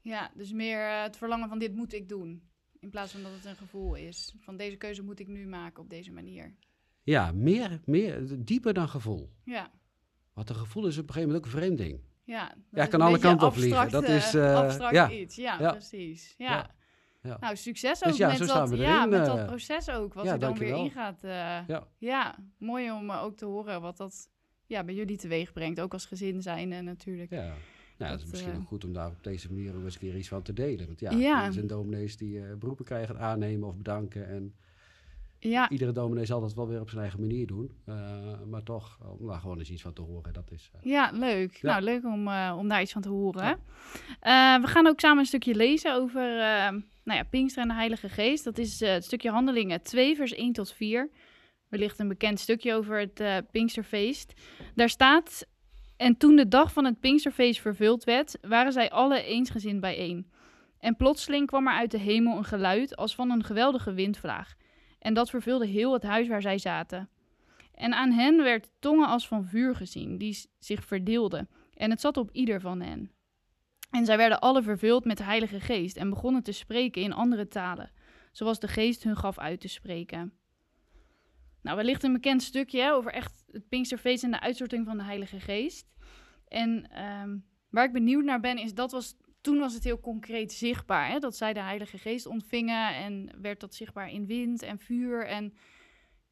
Ja, 0.00 0.30
dus 0.34 0.52
meer 0.52 0.80
eh, 0.88 1.02
het 1.02 1.16
verlangen 1.16 1.48
van 1.48 1.58
dit 1.58 1.74
moet 1.74 1.92
ik 1.92 2.08
doen. 2.08 2.42
In 2.80 2.90
plaats 2.90 3.12
van 3.12 3.22
dat 3.22 3.32
het 3.32 3.44
een 3.44 3.56
gevoel 3.56 3.94
is. 3.94 4.34
Van 4.38 4.56
deze 4.56 4.76
keuze 4.76 5.02
moet 5.02 5.20
ik 5.20 5.28
nu 5.28 5.46
maken 5.46 5.82
op 5.82 5.90
deze 5.90 6.12
manier. 6.12 6.54
Ja, 7.02 7.32
meer, 7.32 7.80
meer, 7.84 8.44
dieper 8.44 8.74
dan 8.74 8.88
gevoel. 8.88 9.30
Ja, 9.44 9.70
Want 10.32 10.48
een 10.50 10.56
gevoel 10.56 10.86
is 10.86 10.98
op 10.98 11.08
een 11.08 11.12
gegeven 11.14 11.28
moment 11.28 11.46
ook 11.46 11.52
een 11.52 11.58
vreemd 11.60 11.78
ding. 11.78 12.00
ja. 12.24 12.54
Ja, 12.72 12.82
is 12.82 12.88
kan 12.88 13.00
alle 13.00 13.18
kanten 13.18 13.46
op 13.46 13.54
vliegen. 13.54 13.90
Dat 13.90 14.08
is, 14.08 14.34
eh, 14.34 14.50
eh, 14.52 14.58
abstract 14.58 14.94
ja. 14.94 15.10
iets. 15.10 15.36
Ja, 15.36 15.56
Ja. 15.60 15.70
precies. 15.70 16.34
Ja. 16.38 16.70
Ja. 17.22 17.36
Nou, 17.40 17.56
succes 17.56 17.98
Dus 17.98 18.12
ook 18.12 18.18
ja, 18.18 18.26
met, 18.28 18.36
zo 18.36 18.42
dat, 18.44 18.50
staan 18.50 18.68
we 18.68 18.76
ja, 18.76 19.06
met 19.06 19.26
dat 19.26 19.46
proces 19.46 19.90
ook. 19.90 20.14
Wat 20.14 20.26
er 20.26 20.38
dan 20.38 20.38
weer 20.38 20.68
dankjewel. 20.68 20.84
in 20.84 20.90
gaat. 20.90 21.24
eh, 21.24 21.30
Ja. 21.66 21.86
ja, 21.98 22.38
mooi 22.58 22.90
om 22.90 23.10
ook 23.10 23.36
te 23.36 23.44
horen 23.44 23.80
wat 23.80 23.96
dat 23.96 24.30
ja, 24.66 24.84
bij 24.84 24.94
jullie 24.94 25.16
teweeg 25.16 25.52
brengt. 25.52 25.80
Ook 25.80 25.92
als 25.92 26.06
gezin 26.06 26.42
zijn 26.42 26.72
en 26.72 26.84
natuurlijk. 26.84 27.30
Ja. 27.30 27.54
Nou, 28.00 28.12
dat, 28.12 28.20
is 28.26 28.30
misschien 28.30 28.52
eh, 28.52 28.58
ook 28.58 28.66
goed 28.66 28.84
om 28.84 28.92
daar 28.92 29.08
op 29.08 29.22
deze 29.24 29.52
manier 29.52 29.76
ook 29.76 29.84
eens 29.84 29.94
een 29.94 30.00
keer 30.00 30.16
iets 30.16 30.28
van 30.28 30.42
te 30.42 30.52
delen. 30.52 30.86
Want 30.86 31.00
ja, 31.00 31.10
Ja. 31.10 31.44
er 31.46 31.52
zijn 31.52 31.66
dominees 31.66 32.16
die 32.16 32.38
eh, 32.46 32.54
beroepen 32.58 32.84
krijgen, 32.84 33.18
aannemen 33.18 33.68
of 33.68 33.76
bedanken. 33.76 34.28
En 34.28 34.54
Ja, 35.38 35.68
iedere 35.70 35.92
dominee 35.92 36.24
zal 36.24 36.40
dat 36.40 36.54
wel 36.54 36.68
weer 36.68 36.80
op 36.80 36.88
zijn 36.88 37.00
eigen 37.00 37.20
manier 37.20 37.46
doen. 37.46 37.70
Eh, 37.84 37.94
maar 38.50 38.62
toch, 38.62 38.98
om 39.18 39.26
daar 39.26 39.40
gewoon 39.40 39.58
eens 39.58 39.70
iets 39.70 39.82
van 39.82 39.92
te 39.92 40.02
horen, 40.02 40.32
dat 40.32 40.50
is... 40.50 40.70
eh, 40.72 40.80
Ja, 40.90 41.10
leuk. 41.14 41.56
Ja. 41.56 41.70
Nou, 41.70 41.82
leuk 41.82 42.04
om, 42.04 42.28
eh, 42.28 42.54
om 42.58 42.68
daar 42.68 42.82
iets 42.82 42.92
van 42.92 43.02
te 43.02 43.08
horen. 43.08 43.42
Ja. 43.44 43.58
Eh, 44.56 44.62
we 44.62 44.66
gaan 44.68 44.86
ook 44.86 45.00
samen 45.00 45.18
een 45.18 45.26
stukje 45.26 45.54
lezen 45.54 45.94
over 45.94 46.22
eh, 46.40 46.70
nou 47.04 47.18
ja, 47.18 47.22
Pinkster 47.30 47.62
en 47.62 47.68
de 47.68 47.74
Heilige 47.74 48.08
Geest. 48.08 48.44
Dat 48.44 48.58
is 48.58 48.80
eh, 48.82 48.92
het 48.92 49.04
stukje 49.04 49.30
Handelingen 49.30 49.82
2, 49.82 50.16
vers 50.16 50.34
1 50.34 50.52
tot 50.52 50.72
4. 50.72 51.10
Wellicht 51.68 51.98
een 51.98 52.08
bekend 52.08 52.40
stukje 52.40 52.74
over 52.74 52.98
het 52.98 53.20
eh, 53.20 53.36
Pinksterfeest. 53.50 54.32
Daar 54.74 54.88
staat... 54.88 55.46
En 56.00 56.16
toen 56.16 56.36
de 56.36 56.48
dag 56.48 56.72
van 56.72 56.84
het 56.84 57.00
Pinksterfeest 57.00 57.60
vervuld 57.60 58.04
werd, 58.04 58.38
waren 58.40 58.72
zij 58.72 58.90
alle 58.90 59.22
eensgezind 59.22 59.80
bijeen. 59.80 60.30
En 60.78 60.96
plotseling 60.96 61.46
kwam 61.46 61.66
er 61.66 61.72
uit 61.72 61.90
de 61.90 61.98
hemel 61.98 62.36
een 62.36 62.44
geluid 62.44 62.96
als 62.96 63.14
van 63.14 63.30
een 63.30 63.44
geweldige 63.44 63.92
windvlaag. 63.92 64.54
En 64.98 65.14
dat 65.14 65.30
vervulde 65.30 65.66
heel 65.66 65.92
het 65.92 66.02
huis 66.02 66.28
waar 66.28 66.42
zij 66.42 66.58
zaten. 66.58 67.08
En 67.74 67.94
aan 67.94 68.10
hen 68.10 68.42
werd 68.42 68.70
tongen 68.78 69.08
als 69.08 69.28
van 69.28 69.44
vuur 69.44 69.76
gezien, 69.76 70.18
die 70.18 70.46
zich 70.58 70.84
verdeelden. 70.84 71.48
En 71.74 71.90
het 71.90 72.00
zat 72.00 72.16
op 72.16 72.30
ieder 72.32 72.60
van 72.60 72.80
hen. 72.80 73.10
En 73.90 74.04
zij 74.04 74.16
werden 74.16 74.40
alle 74.40 74.62
vervuld 74.62 75.04
met 75.04 75.16
de 75.16 75.24
Heilige 75.24 75.60
Geest 75.60 75.96
en 75.96 76.10
begonnen 76.10 76.42
te 76.42 76.52
spreken 76.52 77.02
in 77.02 77.12
andere 77.12 77.48
talen, 77.48 77.90
zoals 78.32 78.58
de 78.58 78.68
Geest 78.68 79.02
hun 79.02 79.16
gaf 79.16 79.38
uit 79.38 79.60
te 79.60 79.68
spreken. 79.68 80.39
Nou, 81.62 81.76
wellicht 81.76 82.02
een 82.02 82.12
bekend 82.12 82.42
stukje 82.42 82.92
over 82.92 83.12
echt 83.12 83.44
het 83.50 83.68
Pinksterfeest 83.68 84.24
en 84.24 84.30
de 84.30 84.40
uitstorting 84.40 84.86
van 84.86 84.96
de 84.96 85.04
Heilige 85.04 85.40
Geest. 85.40 85.86
En 86.48 86.90
ehm, 86.90 87.38
waar 87.70 87.84
ik 87.84 87.92
benieuwd 87.92 88.24
naar 88.24 88.40
ben, 88.40 88.58
is 88.58 88.74
dat 88.74 88.92
was 88.92 89.16
toen 89.40 89.58
was 89.58 89.74
het 89.74 89.84
heel 89.84 90.00
concreet 90.00 90.52
zichtbaar. 90.52 91.08
Hè, 91.08 91.18
dat 91.18 91.36
zij 91.36 91.52
de 91.52 91.60
Heilige 91.60 91.98
Geest 91.98 92.26
ontvingen 92.26 92.94
en 92.94 93.30
werd 93.42 93.60
dat 93.60 93.74
zichtbaar 93.74 94.10
in 94.10 94.26
wind 94.26 94.62
en 94.62 94.78
vuur. 94.78 95.26
En 95.26 95.54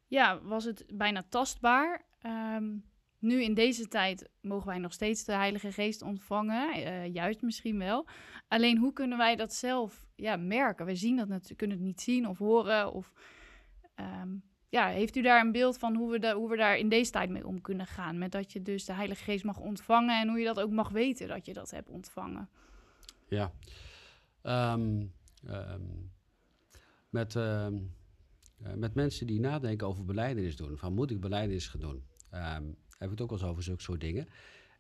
ja, 0.06 0.42
was 0.42 0.64
het 0.64 0.84
bijna 0.92 1.22
tastbaar. 1.28 2.06
Ehm, 2.18 2.76
nu 3.18 3.42
in 3.42 3.54
deze 3.54 3.88
tijd 3.88 4.30
mogen 4.40 4.66
wij 4.66 4.78
nog 4.78 4.92
steeds 4.92 5.24
de 5.24 5.32
Heilige 5.32 5.72
Geest 5.72 6.02
ontvangen, 6.02 6.72
eh, 6.72 7.14
juist 7.14 7.42
misschien 7.42 7.78
wel. 7.78 8.06
Alleen 8.48 8.78
hoe 8.78 8.92
kunnen 8.92 9.18
wij 9.18 9.36
dat 9.36 9.54
zelf 9.54 10.06
ja, 10.16 10.36
merken? 10.36 10.86
We 10.86 10.94
zien 10.94 11.16
dat 11.16 11.28
natuurlijk, 11.28 11.58
kunnen 11.58 11.76
het 11.76 11.86
niet 11.86 12.00
zien 12.00 12.28
of 12.28 12.38
horen. 12.38 12.92
Of, 12.92 13.12
ehm, 13.94 14.36
ja, 14.68 14.86
heeft 14.88 15.16
u 15.16 15.22
daar 15.22 15.40
een 15.44 15.52
beeld 15.52 15.78
van 15.78 15.96
hoe 15.96 16.10
we, 16.10 16.18
da- 16.18 16.34
hoe 16.34 16.48
we 16.50 16.56
daar 16.56 16.76
in 16.76 16.88
deze 16.88 17.10
tijd 17.10 17.30
mee 17.30 17.46
om 17.46 17.60
kunnen 17.60 17.86
gaan? 17.86 18.18
Met 18.18 18.32
dat 18.32 18.52
je 18.52 18.62
dus 18.62 18.84
de 18.84 18.92
Heilige 18.92 19.22
Geest 19.24 19.44
mag 19.44 19.58
ontvangen 19.58 20.20
en 20.20 20.28
hoe 20.28 20.38
je 20.38 20.44
dat 20.44 20.60
ook 20.60 20.70
mag 20.70 20.88
weten 20.88 21.28
dat 21.28 21.46
je 21.46 21.52
dat 21.52 21.70
hebt 21.70 21.88
ontvangen. 21.88 22.48
Ja. 23.28 23.52
Ehm, 24.42 25.06
ehm, 25.46 25.82
met, 27.10 27.36
ehm, 27.36 27.78
eh, 28.62 28.72
met 28.74 28.94
mensen 28.94 29.26
die 29.26 29.40
nadenken 29.40 29.86
over 29.86 30.04
beleidenis 30.04 30.56
doen, 30.56 30.78
van 30.78 30.94
moet 30.94 31.10
ik 31.10 31.20
beleidenis 31.20 31.66
gaan 31.68 31.80
doen, 31.80 32.04
ehm, 32.30 32.64
heb 32.90 33.10
ik 33.10 33.10
het 33.10 33.20
ook 33.20 33.30
wel 33.30 33.38
eens 33.38 33.48
over 33.48 33.62
zulke 33.62 33.82
soort 33.82 34.00
dingen. 34.00 34.28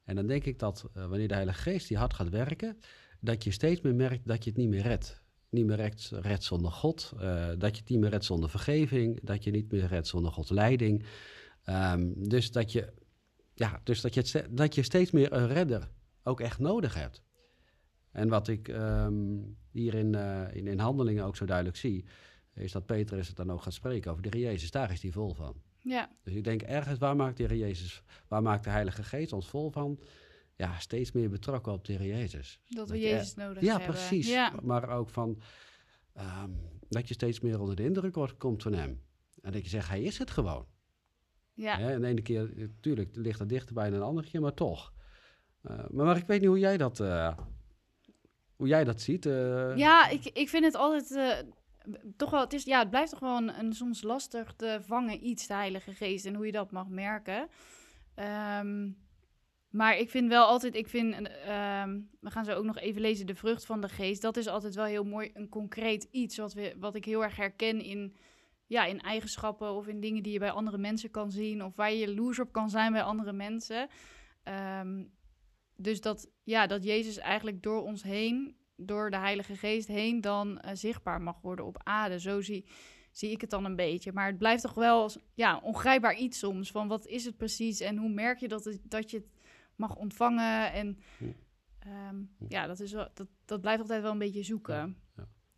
En 0.04 0.14
dan 0.16 0.26
denk 0.26 0.44
ik 0.44 0.58
dat 0.58 0.90
eh, 0.94 1.06
wanneer 1.06 1.28
de 1.28 1.34
Heilige 1.34 1.62
Geest 1.62 1.88
die 1.88 1.96
hard 1.96 2.14
gaat 2.14 2.28
werken, 2.28 2.78
dat 3.20 3.44
je 3.44 3.50
steeds 3.50 3.80
meer 3.80 3.94
merkt 3.94 4.26
dat 4.26 4.44
je 4.44 4.50
het 4.50 4.58
niet 4.58 4.68
meer 4.68 4.82
redt. 4.82 5.22
Niet 5.50 5.66
meer 5.66 5.92
redt, 6.10 6.44
zonder 6.44 6.70
God, 6.70 7.12
eh, 7.18 7.48
dat 7.58 7.74
je 7.74 7.80
het 7.80 7.88
niet 7.88 7.98
meer 7.98 8.10
redt 8.10 8.24
zonder 8.24 8.50
vergeving, 8.50 9.20
dat 9.22 9.44
je 9.44 9.50
niet 9.50 9.72
meer 9.72 9.86
redt 9.86 10.06
zonder 10.06 10.32
Gods 10.32 10.50
leiding. 10.50 11.04
Ehm, 11.64 12.12
dus 12.16 12.50
dat 12.52 12.72
je, 12.72 12.92
ja, 13.54 13.80
dus 13.84 14.00
dat 14.00 14.14
je, 14.14 14.46
dat 14.50 14.74
je 14.74 14.82
steeds 14.82 15.10
meer 15.10 15.32
een 15.32 15.48
redder 15.48 15.90
ook 16.22 16.40
echt 16.40 16.58
nodig 16.58 16.94
hebt. 16.94 17.22
En 18.10 18.28
wat 18.28 18.48
ik 18.48 18.68
ehm, 18.68 19.36
hier 19.70 19.94
in, 19.94 20.14
eh, 20.14 20.54
in, 20.56 20.66
in 20.66 20.78
handelingen 20.78 21.24
ook 21.24 21.36
zo 21.36 21.44
duidelijk 21.44 21.76
zie, 21.76 22.04
is 22.54 22.72
dat 22.72 22.86
Petrus 22.86 23.28
het 23.28 23.36
dan 23.36 23.52
ook 23.52 23.62
gaat 23.62 23.72
spreken 23.72 24.10
over 24.10 24.22
de 24.22 24.28
Heer 24.38 24.46
Jezus. 24.46 24.70
Daar 24.70 24.92
is 24.92 25.02
hij 25.02 25.10
vol 25.10 25.34
van. 25.34 25.62
Ja, 25.78 26.10
Dus 26.22 26.34
ik 26.34 26.44
denk 26.44 26.62
ergens, 26.62 26.98
waar 26.98 27.16
maakt 27.16 27.36
de 27.36 27.44
Heer 27.44 27.56
Jezus, 27.56 28.02
waar 28.28 28.42
maakt 28.42 28.64
de 28.64 28.70
Heilige 28.70 29.02
Geest 29.02 29.32
ons 29.32 29.48
vol 29.48 29.70
van? 29.70 30.00
Ja, 30.58 30.78
steeds 30.78 31.12
meer 31.12 31.30
betrokken 31.30 31.72
op 31.72 31.84
de 31.84 31.92
Heer 31.92 32.06
Jezus. 32.16 32.60
dat 32.66 32.88
we 32.88 32.94
Dat 32.94 33.02
je- 33.02 33.08
Jezus 33.08 33.34
nodig 33.34 33.62
Ja, 33.62 33.68
hebben. 33.78 33.86
precies. 33.96 34.28
Ja, 34.28 34.52
Maar 34.62 34.88
ook 34.88 35.10
van, 35.10 35.40
ehm, 36.14 36.50
dat 36.88 37.08
je 37.08 37.14
steeds 37.14 37.40
meer 37.40 37.60
onder 37.60 37.76
de 37.76 37.82
indruk 37.84 38.14
wordt, 38.14 38.36
komt 38.36 38.62
van 38.62 38.72
hem. 38.72 39.02
En 39.42 39.52
dat 39.52 39.62
je 39.62 39.68
zegt, 39.68 39.88
hij 39.88 40.02
is 40.02 40.18
het 40.18 40.30
gewoon. 40.30 40.66
Ja. 41.54 41.76
Hè? 41.78 41.92
En 41.92 42.00
de 42.00 42.06
ene 42.06 42.22
keer, 42.22 42.52
natuurlijk, 42.56 43.16
ligt 43.16 43.38
dat 43.38 43.48
dichterbij 43.48 43.90
dan 43.90 43.98
een 44.00 44.04
andere 44.06 44.28
keer, 44.28 44.40
maar 44.40 44.54
toch. 44.54 44.92
Eh, 45.62 45.76
maar, 45.90 46.04
maar 46.06 46.16
ik 46.16 46.26
weet 46.26 46.40
niet 46.40 46.48
hoe 46.48 46.58
jij 46.58 46.76
dat, 46.76 47.00
eh, 47.00 47.38
hoe 48.56 48.66
jij 48.68 48.84
dat 48.84 49.00
ziet. 49.00 49.26
eh. 49.26 49.76
Ja, 49.76 50.08
ik, 50.08 50.24
ik 50.24 50.48
vind 50.48 50.64
het 50.64 50.74
altijd 50.74 51.44
toch 52.16 52.30
wel. 52.30 52.40
Het, 52.40 52.52
is, 52.52 52.64
ja, 52.64 52.78
het 52.78 52.90
blijft 52.90 53.10
toch 53.10 53.20
wel 53.20 53.36
een, 53.36 53.58
een 53.58 53.72
soms 53.72 54.02
lastig 54.02 54.54
te 54.56 54.78
vangen 54.82 55.26
iets, 55.26 55.46
de 55.46 55.54
Heilige 55.54 55.94
Geest, 55.94 56.26
en 56.26 56.34
hoe 56.34 56.46
je 56.46 56.52
dat 56.52 56.70
mag 56.70 56.88
merken. 56.88 57.48
Ehm, 58.14 58.90
maar 59.78 59.98
ik 59.98 60.10
vind 60.10 60.28
wel 60.28 60.44
altijd, 60.44 60.74
ik 60.74 60.88
vind, 60.88 61.28
ehm, 61.28 62.00
we 62.20 62.30
gaan 62.30 62.44
zo 62.44 62.52
ook 62.52 62.64
nog 62.64 62.78
even 62.78 63.00
lezen, 63.00 63.26
de 63.26 63.34
vrucht 63.34 63.66
van 63.66 63.80
de 63.80 63.88
geest. 63.88 64.22
Dat 64.22 64.36
is 64.36 64.46
altijd 64.46 64.74
wel 64.74 64.84
heel 64.84 65.04
mooi, 65.04 65.30
een 65.34 65.48
concreet 65.48 66.08
iets 66.10 66.36
wat, 66.36 66.52
we, 66.52 66.74
wat 66.78 66.94
ik 66.94 67.04
heel 67.04 67.22
erg 67.22 67.36
herken 67.36 67.80
in, 67.80 68.16
ja, 68.66 68.84
in 68.84 69.00
eigenschappen 69.00 69.72
of 69.72 69.86
in 69.86 70.00
dingen 70.00 70.22
die 70.22 70.32
je 70.32 70.38
bij 70.38 70.50
andere 70.50 70.78
mensen 70.78 71.10
kan 71.10 71.30
zien. 71.30 71.64
Of 71.64 71.76
waar 71.76 71.92
je 71.92 71.98
jaloers 71.98 72.38
op 72.38 72.52
kan 72.52 72.70
zijn 72.70 72.92
bij 72.92 73.02
andere 73.02 73.32
mensen. 73.32 73.88
Ehm, 74.42 75.04
dus 75.76 76.00
dat, 76.00 76.30
ja, 76.42 76.66
dat 76.66 76.84
Jezus 76.84 77.18
eigenlijk 77.18 77.62
door 77.62 77.82
ons 77.82 78.02
heen, 78.02 78.56
door 78.76 79.10
de 79.10 79.18
Heilige 79.18 79.56
Geest 79.56 79.88
heen, 79.88 80.20
dan 80.20 80.60
eh, 80.60 80.70
zichtbaar 80.74 81.22
mag 81.22 81.40
worden 81.40 81.64
op 81.64 81.80
aarde. 81.82 82.20
Zo 82.20 82.40
zie, 82.40 82.66
zie 83.12 83.30
ik 83.30 83.40
het 83.40 83.50
dan 83.50 83.64
een 83.64 83.76
beetje. 83.76 84.12
Maar 84.12 84.26
het 84.26 84.38
blijft 84.38 84.62
toch 84.62 84.74
wel 84.74 85.10
ja, 85.34 85.58
ongrijpbaar 85.62 86.16
iets 86.16 86.38
soms. 86.38 86.70
Van 86.70 86.88
wat 86.88 87.06
is 87.06 87.24
het 87.24 87.36
precies 87.36 87.80
en 87.80 87.96
hoe 87.96 88.10
merk 88.10 88.38
je 88.38 88.48
dat, 88.48 88.64
het, 88.64 88.80
dat 88.84 89.10
je 89.10 89.16
het 89.16 89.37
mag 89.78 89.96
ontvangen? 89.96 90.72
En 90.72 90.98
Hm. 91.18 91.24
ehm, 91.78 92.16
ja, 92.48 92.66
dat, 92.66 92.80
is 92.80 92.92
wel, 92.92 93.08
dat, 93.14 93.26
dat 93.44 93.60
blijft 93.60 93.80
altijd 93.80 94.02
wel 94.02 94.12
een 94.12 94.18
beetje 94.18 94.42
zoeken. 94.42 94.96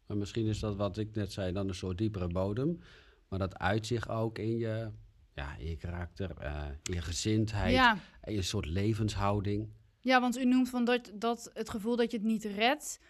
Maar 0.07 0.17
misschien 0.17 0.47
is 0.47 0.59
dat 0.59 0.77
wat 0.77 0.99
ik 0.99 1.15
net 1.15 1.33
zei, 1.33 1.53
dan 1.53 1.69
een 1.69 1.75
soort 1.75 1.99
diepere 1.99 2.27
bodem. 2.27 2.81
Maar 3.29 3.39
dat 3.39 3.59
uit 3.59 3.87
zich 3.87 4.09
ook 4.09 4.39
in 4.39 4.57
je, 4.59 4.91
ja, 5.35 5.57
in 5.57 5.67
je 5.69 5.77
karakter, 5.77 6.37
eh, 6.39 6.65
in 6.83 6.95
je 6.95 7.03
gezindheid, 7.03 7.73
Ja, 7.75 7.97
en 8.21 8.33
je 8.33 8.43
soort 8.43 8.67
levenshouding. 8.67 9.69
ja, 10.01 10.21
want 10.21 10.39
u 10.39 10.45
noemt 10.45 10.69
van 10.69 10.85
dat, 10.85 11.13
dat 11.15 11.51
het 11.55 11.71
gevoel 11.71 11.97
dat 11.97 12.11
je 12.11 12.17
het 12.17 12.27
niet 12.27 12.45
redt. 12.45 13.01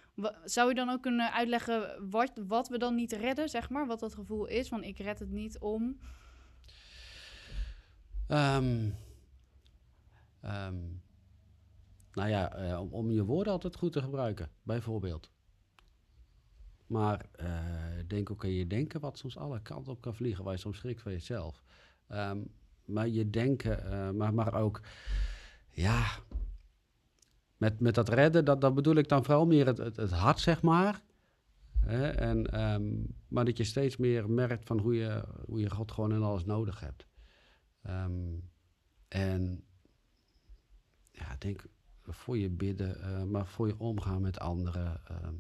Zou 0.45 0.71
u 0.71 0.75
dan 0.75 0.89
ook 0.91 1.03
kunnen 1.03 1.33
uitleggen 1.33 2.11
wat, 2.11 2.41
wat 2.47 2.69
we 2.69 2.79
dan 2.79 2.95
niet 2.95 3.13
redden, 3.13 3.49
zeg 3.49 3.71
maar? 3.71 3.87
Wat 3.87 4.01
dat 4.01 4.15
gevoel 4.15 4.47
is? 4.47 4.69
Van 4.69 4.83
ik 4.85 4.99
red 4.99 5.19
het 5.19 5.31
niet 5.31 5.59
om. 5.59 5.99
Ehm, 8.27 8.89
ehm, 10.41 10.77
nou 12.13 12.29
ja, 12.29 12.55
eh, 12.55 12.93
om, 12.93 13.11
je 13.11 13.25
woorden 13.25 13.53
altijd 13.53 13.77
goed 13.77 13.93
te 13.93 14.03
gebruiken, 14.03 14.51
bijvoorbeeld. 14.63 15.31
Maar 16.87 17.27
eh, 17.33 17.49
denk 18.07 18.31
ook 18.31 18.45
aan 18.45 18.51
je 18.51 18.67
denken, 18.67 19.01
wat 19.01 19.19
soms 19.19 19.37
alle 19.37 19.63
kanten 19.63 19.93
op 19.93 20.01
kan 20.01 20.15
vliegen, 20.15 20.45
waar 20.45 20.53
je 20.53 20.61
soms 20.61 20.79
schrikt 20.79 21.03
van 21.03 21.13
jezelf. 21.13 21.63
Ehm, 22.07 22.41
maar 22.85 23.09
je 23.09 23.31
denken, 23.31 23.85
eh, 23.85 24.11
maar, 24.11 24.35
maar 24.35 24.55
ook, 24.55 24.81
ja, 25.71 26.07
met, 27.57 27.81
met 27.81 27.95
dat 27.95 28.09
redden, 28.09 28.45
dat, 28.45 28.61
dat 28.61 28.75
bedoel 28.75 28.95
ik 28.95 29.09
dan 29.09 29.25
vooral 29.25 29.47
meer 29.47 29.67
het, 29.67 29.79
het, 29.79 30.11
hart, 30.11 30.41
zeg 30.41 30.63
maar. 30.63 31.03
Hè? 31.81 32.09
En, 32.09 32.47
ehm, 32.47 32.93
maar 33.29 33.45
dat 33.45 33.57
je 33.57 33.65
steeds 33.65 33.97
meer 33.97 34.31
merkt 34.31 34.67
van 34.67 34.79
hoe 34.79 34.95
je, 34.95 35.25
hoe 35.47 35.61
je 35.61 35.71
God 35.71 35.93
gewoon 35.93 36.13
in 36.13 36.23
alles 36.23 36.45
nodig 36.45 36.81
hebt. 36.81 37.07
En 39.09 39.65
ja, 41.21 41.37
denk 41.39 41.65
voor 42.03 42.39
je 42.39 42.49
bidden, 42.51 43.01
eh, 43.03 43.23
maar 43.23 43.47
voor 43.47 43.67
je 43.67 43.75
omgaan 43.79 44.23
met 44.23 44.39
anderen. 44.39 45.01
ehm, 45.09 45.35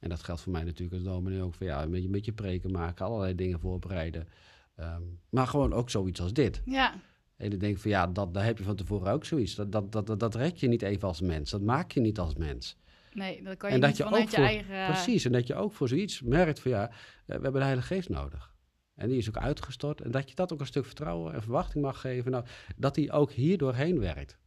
en 0.00 0.08
dat 0.08 0.22
geldt 0.22 0.40
voor 0.40 0.52
mij 0.52 0.64
natuurlijk 0.64 0.92
als 0.92 1.02
dominee 1.14 1.42
ook. 1.42 1.54
Voor 1.54 1.66
ja, 1.66 1.82
een 1.82 1.90
beetje, 1.90 2.06
een 2.06 2.12
beetje 2.12 2.32
preken 2.32 2.70
maken, 2.70 3.04
allerlei 3.06 3.34
dingen 3.34 3.60
voorbereiden. 3.60 4.28
Ehm, 4.76 5.02
maar 5.30 5.46
gewoon 5.46 5.72
ook 5.72 5.90
zoiets 5.90 6.20
als 6.20 6.32
dit. 6.32 6.62
Ja, 6.64 6.94
En 7.36 7.52
ik 7.52 7.60
denk 7.60 7.78
van 7.78 7.90
ja, 7.90 8.06
dat, 8.06 8.34
daar 8.34 8.44
heb 8.44 8.58
je 8.58 8.64
van 8.64 8.76
tevoren 8.76 9.12
ook 9.12 9.24
zoiets. 9.24 9.54
Dat, 9.54 9.72
dat, 9.72 9.92
dat, 9.92 10.06
dat, 10.06 10.20
dat 10.20 10.34
red 10.34 10.60
je 10.60 10.68
niet 10.68 10.82
even 10.82 11.08
als 11.08 11.20
mens. 11.20 11.50
Dat 11.50 11.60
maak 11.60 11.92
je 11.92 12.00
niet 12.00 12.18
als 12.18 12.34
mens. 12.34 12.76
nee, 13.12 13.42
dat 13.42 13.56
kan 13.56 13.68
je 13.68 13.74
En 13.74 13.80
dat 13.80 13.88
niet 13.90 13.98
je 13.98 14.04
vanuit 14.04 14.30
je 14.30 14.36
voor- 14.36 14.44
eigen... 14.44 14.86
Precies. 14.92 15.24
En 15.24 15.32
dat 15.32 15.46
je 15.46 15.54
ook 15.54 15.72
voor 15.72 15.88
zoiets 15.88 16.22
merkt 16.22 16.60
van 16.60 16.70
ja, 16.70 16.88
eh, 16.88 16.94
we 17.26 17.32
hebben 17.32 17.52
de 17.52 17.60
Heilige 17.62 17.86
Geest 17.94 18.08
nodig. 18.08 18.54
En 18.94 19.08
die 19.08 19.18
is 19.18 19.28
ook 19.28 19.36
uitgestort. 19.36 20.00
En 20.00 20.10
dat 20.10 20.28
je 20.28 20.34
dat 20.34 20.52
ook 20.52 20.60
een 20.60 20.66
stuk 20.66 20.84
vertrouwen 20.84 21.34
en 21.34 21.42
verwachting 21.42 21.84
mag 21.84 22.00
geven. 22.00 22.30
Nou, 22.30 22.44
dat 22.76 22.94
die 22.94 23.12
ook 23.12 23.32
hier 23.32 23.58
doorheen 23.58 23.98
werkt. 24.00 24.38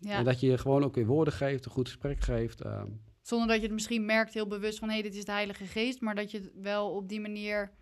Ja. 0.00 0.18
En 0.18 0.24
dat 0.24 0.40
je 0.40 0.46
je 0.46 0.58
gewoon 0.58 0.84
ook 0.84 0.94
weer 0.94 1.06
woorden 1.06 1.34
geeft, 1.34 1.64
een 1.64 1.70
goed 1.70 1.88
gesprek 1.88 2.20
geeft. 2.20 2.60
ehm, 2.60 2.90
Zonder 3.22 3.48
dat 3.48 3.56
je 3.56 3.62
het 3.62 3.72
misschien 3.72 4.04
merkt 4.04 4.34
heel 4.34 4.46
bewust 4.46 4.78
van... 4.78 4.88
hé, 4.88 4.94
hey, 4.94 5.02
dit 5.02 5.14
is 5.14 5.24
de 5.24 5.32
Heilige 5.32 5.64
Geest. 5.66 6.00
Maar 6.00 6.14
dat 6.14 6.30
je 6.30 6.38
het 6.38 6.50
wel 6.54 6.90
op 6.90 7.08
die 7.08 7.20
manier 7.20 7.72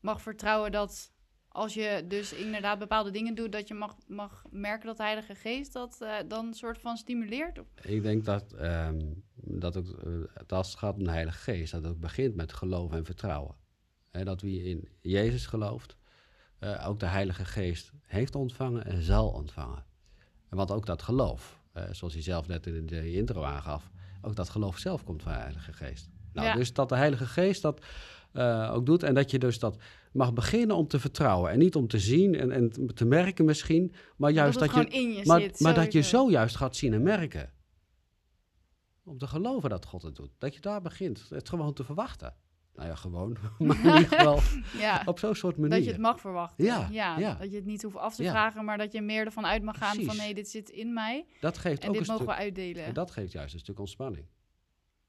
mag 0.00 0.22
vertrouwen 0.22 0.72
dat... 0.72 1.12
als 1.48 1.74
je 1.74 2.04
dus 2.08 2.32
inderdaad 2.32 2.78
bepaalde 2.78 3.10
dingen 3.10 3.34
doet... 3.34 3.52
dat 3.52 3.68
je 3.68 3.74
mag, 3.74 3.96
mag 4.06 4.44
merken 4.50 4.86
dat 4.86 4.96
de 4.96 5.02
Heilige 5.02 5.34
Geest 5.34 5.72
dat 5.72 6.00
eh, 6.00 6.14
dan 6.28 6.46
een 6.46 6.54
soort 6.54 6.78
van 6.78 6.96
stimuleert. 6.96 7.60
Ik 7.82 8.02
denk 8.02 8.24
dat, 8.24 8.52
ehm, 8.52 9.12
dat 9.34 9.76
ook, 9.76 9.88
eh, 9.88 10.12
het 10.34 10.52
als 10.52 10.68
het 10.68 10.78
gaat 10.78 10.96
om 10.96 11.04
de 11.04 11.10
Heilige 11.10 11.38
Geest, 11.38 11.72
dat 11.72 11.82
het 11.82 11.92
ook 11.92 12.00
begint 12.00 12.34
met 12.34 12.52
geloof 12.52 12.92
en 12.92 13.04
vertrouwen. 13.04 13.56
Hè, 14.10 14.24
dat 14.24 14.40
wie 14.40 14.62
in 14.62 14.88
Jezus 15.00 15.46
gelooft, 15.46 15.96
eh, 16.58 16.88
ook 16.88 17.00
de 17.00 17.06
Heilige 17.06 17.44
Geest 17.44 17.92
heeft 18.06 18.34
ontvangen 18.34 18.84
en 18.84 19.02
zal 19.02 19.30
ontvangen. 19.30 19.84
En 20.54 20.60
want 20.60 20.70
ook 20.70 20.86
dat 20.86 21.02
geloof, 21.02 21.60
eh, 21.72 21.82
zoals 21.92 22.12
hij 22.12 22.22
zelf 22.22 22.46
net 22.46 22.66
in 22.66 22.86
de 22.86 23.12
intro 23.12 23.42
aangaf, 23.42 23.90
ook 24.22 24.36
dat 24.36 24.48
geloof 24.48 24.78
zelf 24.78 25.04
komt 25.04 25.22
van 25.22 25.32
de 25.32 25.38
Heilige 25.38 25.72
Geest. 25.72 26.10
Nou, 26.32 26.46
Ja. 26.46 26.54
dus 26.54 26.72
dat 26.72 26.88
de 26.88 26.96
Heilige 26.96 27.26
Geest 27.26 27.62
dat 27.62 27.84
eh, 28.32 28.70
ook 28.74 28.86
doet 28.86 29.02
en 29.02 29.14
dat 29.14 29.30
je 29.30 29.38
dus 29.38 29.58
dat 29.58 29.76
mag 30.12 30.32
beginnen 30.32 30.76
om 30.76 30.86
te 30.88 31.00
vertrouwen 31.00 31.50
en 31.50 31.58
niet 31.58 31.74
om 31.74 31.88
te 31.88 31.98
zien 31.98 32.34
en, 32.34 32.50
en 32.50 32.94
te 32.94 33.04
merken 33.04 33.44
misschien, 33.44 33.94
maar 34.16 34.30
juist 34.30 34.58
dat 34.58 34.74
je 34.74 34.98
je 34.98 35.20
maar, 35.24 35.40
zit. 35.40 35.60
maar 35.60 35.74
dat 35.74 35.92
je 35.92 36.02
zojuist 36.02 36.56
gaat 36.56 36.76
zien 36.76 36.92
en 36.92 37.02
merken. 37.02 37.52
Om 39.04 39.18
te 39.18 39.26
geloven 39.26 39.70
dat 39.70 39.84
God 39.84 40.02
het 40.02 40.16
doet. 40.16 40.30
Dat 40.38 40.54
je 40.54 40.60
daar 40.60 40.82
begint. 40.82 41.26
Het 41.28 41.48
gewoon 41.48 41.72
te 41.72 41.84
verwachten. 41.84 42.34
Nou 42.74 42.88
ja, 42.88 42.94
gewoon. 42.94 43.36
Maar 43.58 43.76
in 43.78 43.84
ieder 43.84 44.08
geval 44.08 44.40
Ja, 44.78 45.02
op 45.04 45.18
zo'n 45.18 45.34
soort 45.34 45.56
manier. 45.56 45.70
dat 45.76 45.84
je 45.84 45.90
het 45.90 46.00
mag 46.00 46.20
verwachten. 46.20 46.64
Ja, 46.64 46.88
ja. 46.90 47.34
Dat 47.34 47.50
je 47.50 47.56
het 47.56 47.64
niet 47.64 47.82
hoeft 47.82 47.96
af 47.96 48.14
te 48.14 48.22
vragen... 48.24 48.64
maar 48.64 48.78
dat 48.78 48.92
je 48.92 49.02
meer 49.02 49.24
ervan 49.24 49.46
uit 49.46 49.62
mag 49.62 49.78
gaan 49.78 49.94
van... 49.94 50.04
Precies. 50.04 50.20
hey, 50.22 50.32
dit 50.34 50.48
zit 50.48 50.68
in 50.70 50.92
mij 50.92 51.26
dat 51.40 51.58
geeft 51.58 51.82
en 51.82 51.88
ook 51.88 51.94
dit 51.94 52.02
een 52.02 52.12
mogen 52.12 52.24
stuk... 52.26 52.36
we 52.38 52.42
uitdelen. 52.44 52.84
En 52.84 52.94
dat 52.94 53.10
geeft 53.10 53.32
juist 53.32 53.54
een 53.54 53.60
stuk 53.60 53.78
ontspanning. 53.78 54.26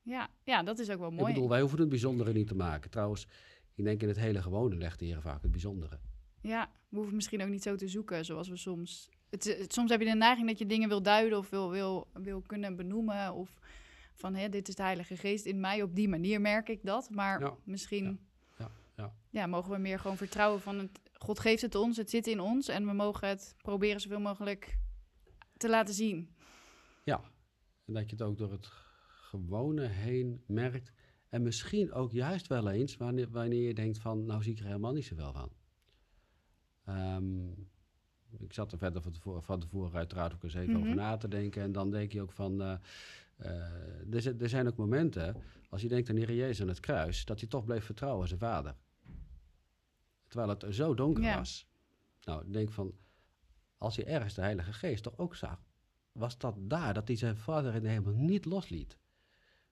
Ja, 0.02 0.28
ja, 0.44 0.64
dat 0.64 0.80
is 0.80 0.90
ook 0.90 1.00
wel 1.00 1.10
Ik 1.12 1.16
mooi. 1.20 1.34
bedoel, 1.34 1.50
wij 1.50 1.60
hoeven 1.60 1.80
het 1.80 1.90
bijzondere 1.90 2.34
niet 2.34 2.48
te 2.48 2.56
maken. 2.56 2.90
Trouwens, 2.90 3.28
ik 3.76 3.84
denk 3.84 4.02
in 4.02 4.08
het 4.08 4.18
hele 4.20 4.42
gewone 4.42 4.76
legt 4.76 5.00
de 5.00 5.06
Heer 5.06 5.22
vaak 5.22 5.42
het 5.42 5.52
bijzondere. 5.52 6.00
Ja, 6.42 6.70
we 6.90 6.98
hoeven 6.98 7.16
misschien 7.16 7.42
ook 7.44 7.50
niet 7.50 7.64
zo 7.64 7.76
te 7.76 7.88
zoeken 7.88 8.26
zoals 8.26 8.48
we 8.50 8.58
soms. 8.58 9.10
Het, 9.30 9.44
het- 9.44 9.74
soms 9.74 9.90
heb 9.92 10.00
je 10.00 10.06
de 10.06 10.16
neiging 10.16 10.48
dat 10.48 10.58
je 10.60 10.66
dingen 10.66 10.88
wil 10.90 11.02
duiden 11.02 11.38
of 11.38 11.50
wil, 11.50 11.70
wil, 11.72 12.08
wil 12.14 12.42
kunnen 12.48 12.76
benoemen. 12.76 13.34
Of 13.34 13.50
van 14.16 14.36
hè, 14.36 14.50
dit 14.50 14.68
is 14.68 14.76
de 14.76 14.84
Heilige 14.84 15.18
Geest 15.18 15.46
in 15.46 15.60
mij. 15.60 15.82
Op 15.82 15.96
die 15.96 16.10
manier 16.10 16.42
merk 16.42 16.70
ik 16.70 16.80
dat. 16.84 17.10
Maar 17.10 17.40
Ja, 17.40 17.56
misschien 17.64 18.20
ja, 18.58 18.66
ja, 18.66 18.72
ja. 18.96 19.14
ja, 19.30 19.48
mogen 19.48 19.72
we 19.72 19.78
meer 19.78 20.00
gewoon 20.00 20.18
vertrouwen 20.18 20.62
van 20.62 20.80
het, 20.80 21.00
God 21.14 21.40
geeft 21.40 21.62
het 21.62 21.76
ons, 21.76 21.98
het 21.98 22.10
zit 22.10 22.28
in 22.28 22.40
ons. 22.40 22.68
En 22.68 22.86
we 22.86 22.94
mogen 22.94 23.28
het 23.28 23.56
proberen 23.62 24.02
zoveel 24.02 24.20
mogelijk 24.20 24.78
te 25.58 25.70
laten 25.70 25.94
zien. 25.94 26.36
Ja. 27.04 27.22
En 27.86 27.94
dat 27.94 28.10
je 28.10 28.16
het 28.16 28.22
ook 28.22 28.38
door 28.38 28.52
het 28.52 28.66
gewone 29.08 29.88
heen 29.88 30.44
merkt. 30.48 30.92
En 31.30 31.42
misschien 31.42 31.94
ook 31.94 32.12
juist 32.12 32.48
wel 32.48 32.70
eens 32.70 32.98
wanneer, 32.98 33.30
wanneer 33.30 33.68
je 33.68 33.74
denkt 33.74 33.98
van, 33.98 34.26
nou 34.26 34.44
zie 34.44 34.52
ik 34.52 34.60
er 34.60 34.66
helemaal 34.66 34.94
niet 34.94 35.06
zoveel 35.06 35.34
van. 35.34 35.52
Ehm, 36.86 37.52
ik 38.40 38.54
zat 38.54 38.72
er 38.72 38.78
verder 38.78 39.02
van 39.02 39.12
tevoren, 39.12 39.44
van 39.44 39.60
tevoren 39.60 39.98
uiteraard 39.98 40.34
ook 40.34 40.44
eens 40.44 40.54
even 40.54 40.74
Mhm. 40.74 40.82
over 40.82 40.96
na 40.96 41.18
te 41.18 41.28
denken. 41.28 41.62
En 41.62 41.72
dan 41.72 41.92
denk 41.92 42.12
je 42.12 42.22
ook 42.22 42.32
van, 42.32 42.62
eh, 42.62 42.74
eh, 43.36 44.14
er, 44.26 44.42
er 44.42 44.50
zijn 44.50 44.68
ook 44.68 44.76
momenten, 44.78 45.36
als 45.70 45.82
je 45.82 45.88
denkt 45.88 46.10
aan 46.10 46.16
de 46.16 46.22
Heer 46.22 46.36
Jezus 46.36 46.62
aan 46.62 46.68
het 46.68 46.80
kruis, 46.80 47.26
dat 47.26 47.40
hij 47.40 47.50
toch 47.50 47.66
bleef 47.66 47.86
vertrouwen 47.86 48.22
aan 48.22 48.28
zijn 48.28 48.40
vader. 48.40 48.76
Terwijl 50.28 50.50
het 50.50 50.66
zo 50.76 50.94
donker 50.94 51.24
Ja. 51.24 51.38
was. 51.38 51.68
Nou, 52.24 52.46
ik 52.46 52.54
denk 52.54 52.72
van, 52.72 52.94
als 53.78 53.96
je 53.96 54.04
ergens 54.06 54.34
de 54.34 54.42
Heilige 54.42 54.74
Geest 54.74 55.04
toch 55.04 55.18
ook 55.18 55.36
zag, 55.36 55.62
was 56.12 56.38
dat 56.38 56.56
daar, 56.60 56.94
dat 56.94 57.08
hij 57.08 57.18
zijn 57.18 57.38
vader 57.38 57.76
in 57.76 57.82
de 57.82 57.90
hemel 57.90 58.14
niet 58.14 58.46
losliet. 58.46 58.98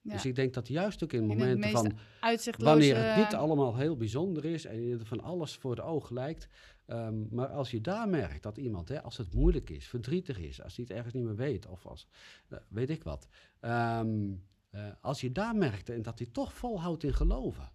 Ja. 0.03 0.13
Dus 0.13 0.25
ik 0.25 0.35
denk 0.35 0.53
dat 0.53 0.67
juist 0.67 1.03
ook 1.03 1.13
in 1.13 1.19
het 1.19 1.27
momenten 1.37 1.69
van 1.71 1.97
Uitzichtloze... 2.19 2.71
wanneer 2.71 2.95
het 3.07 3.17
niet 3.17 3.33
allemaal 3.33 3.75
heel 3.75 3.97
bijzonder 3.97 4.45
is 4.45 4.65
en 4.65 4.81
je 4.81 4.99
van 5.03 5.21
alles 5.21 5.55
voor 5.55 5.75
de 5.75 5.81
oog 5.81 6.09
lijkt. 6.09 6.47
ehm, 6.85 7.35
maar 7.35 7.47
als 7.47 7.71
je 7.71 7.81
daar 7.81 8.09
merkt 8.09 8.43
dat 8.43 8.57
iemand, 8.57 8.89
hè, 8.89 9.01
als 9.03 9.17
het 9.17 9.33
moeilijk 9.33 9.69
is, 9.69 9.87
verdrietig 9.87 10.39
is, 10.39 10.61
als 10.63 10.75
hij 10.75 10.85
het 10.87 10.95
ergens 10.97 11.13
niet 11.13 11.23
meer 11.23 11.35
weet 11.35 11.65
of 11.67 11.85
als 11.85 12.07
eh, 12.49 12.57
weet 12.67 12.89
ik 12.89 13.03
wat. 13.03 13.27
ehm, 13.59 14.31
eh, 14.69 14.87
als 15.01 15.21
je 15.21 15.31
daar 15.31 15.55
merkt 15.55 15.89
en 15.89 16.01
dat 16.01 16.19
hij 16.19 16.27
toch 16.31 16.53
volhoudt 16.53 17.03
in 17.03 17.13
geloven. 17.13 17.71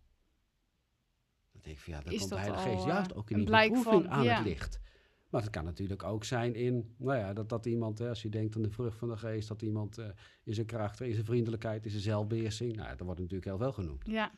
Dan 1.52 1.61
denk 1.62 1.76
ik 1.76 1.82
van 1.82 1.92
ja, 1.92 2.00
dan 2.00 2.12
Is 2.12 2.18
komt 2.18 2.30
de 2.30 2.38
Heilige 2.38 2.62
Geest 2.68 2.80
eh, 2.82 2.87
juist 2.87 3.14
ook 3.14 3.30
in 3.30 3.37
die 3.37 3.47
beproeving 3.47 3.85
van- 3.85 4.11
aan 4.11 4.25
ja. 4.25 4.37
het 4.37 4.44
licht. 4.47 4.80
Maar 5.28 5.42
het 5.42 5.50
kan 5.50 5.64
natuurlijk 5.64 6.02
ook 6.02 6.25
zijn 6.25 6.54
in, 6.54 6.94
nou 6.97 7.18
ja, 7.18 7.32
dat, 7.32 7.49
dat 7.49 7.66
iemand, 7.66 7.99
hè, 7.99 8.08
als 8.08 8.23
je 8.23 8.28
denkt 8.28 8.56
aan 8.56 8.62
de 8.62 8.70
vrucht 8.70 8.99
van 8.99 9.08
de 9.08 9.16
geest, 9.16 9.49
dat 9.49 9.62
iemand 9.62 9.99
eh, 9.99 10.06
in 10.42 10.54
zijn 10.54 10.66
karakter, 10.66 11.06
in 11.06 11.12
zijn 11.12 11.25
vriendelijkheid, 11.25 11.85
in 11.85 11.90
zijn 11.90 12.02
zelfbeheersing, 12.02 12.76
nou, 12.76 12.88
dat 12.88 13.00
wordt 13.00 13.20
natuurlijk 13.20 13.49
heel 13.49 13.58
veel 13.58 13.73
genoemd. 13.73 14.06
Ja, 14.06 14.32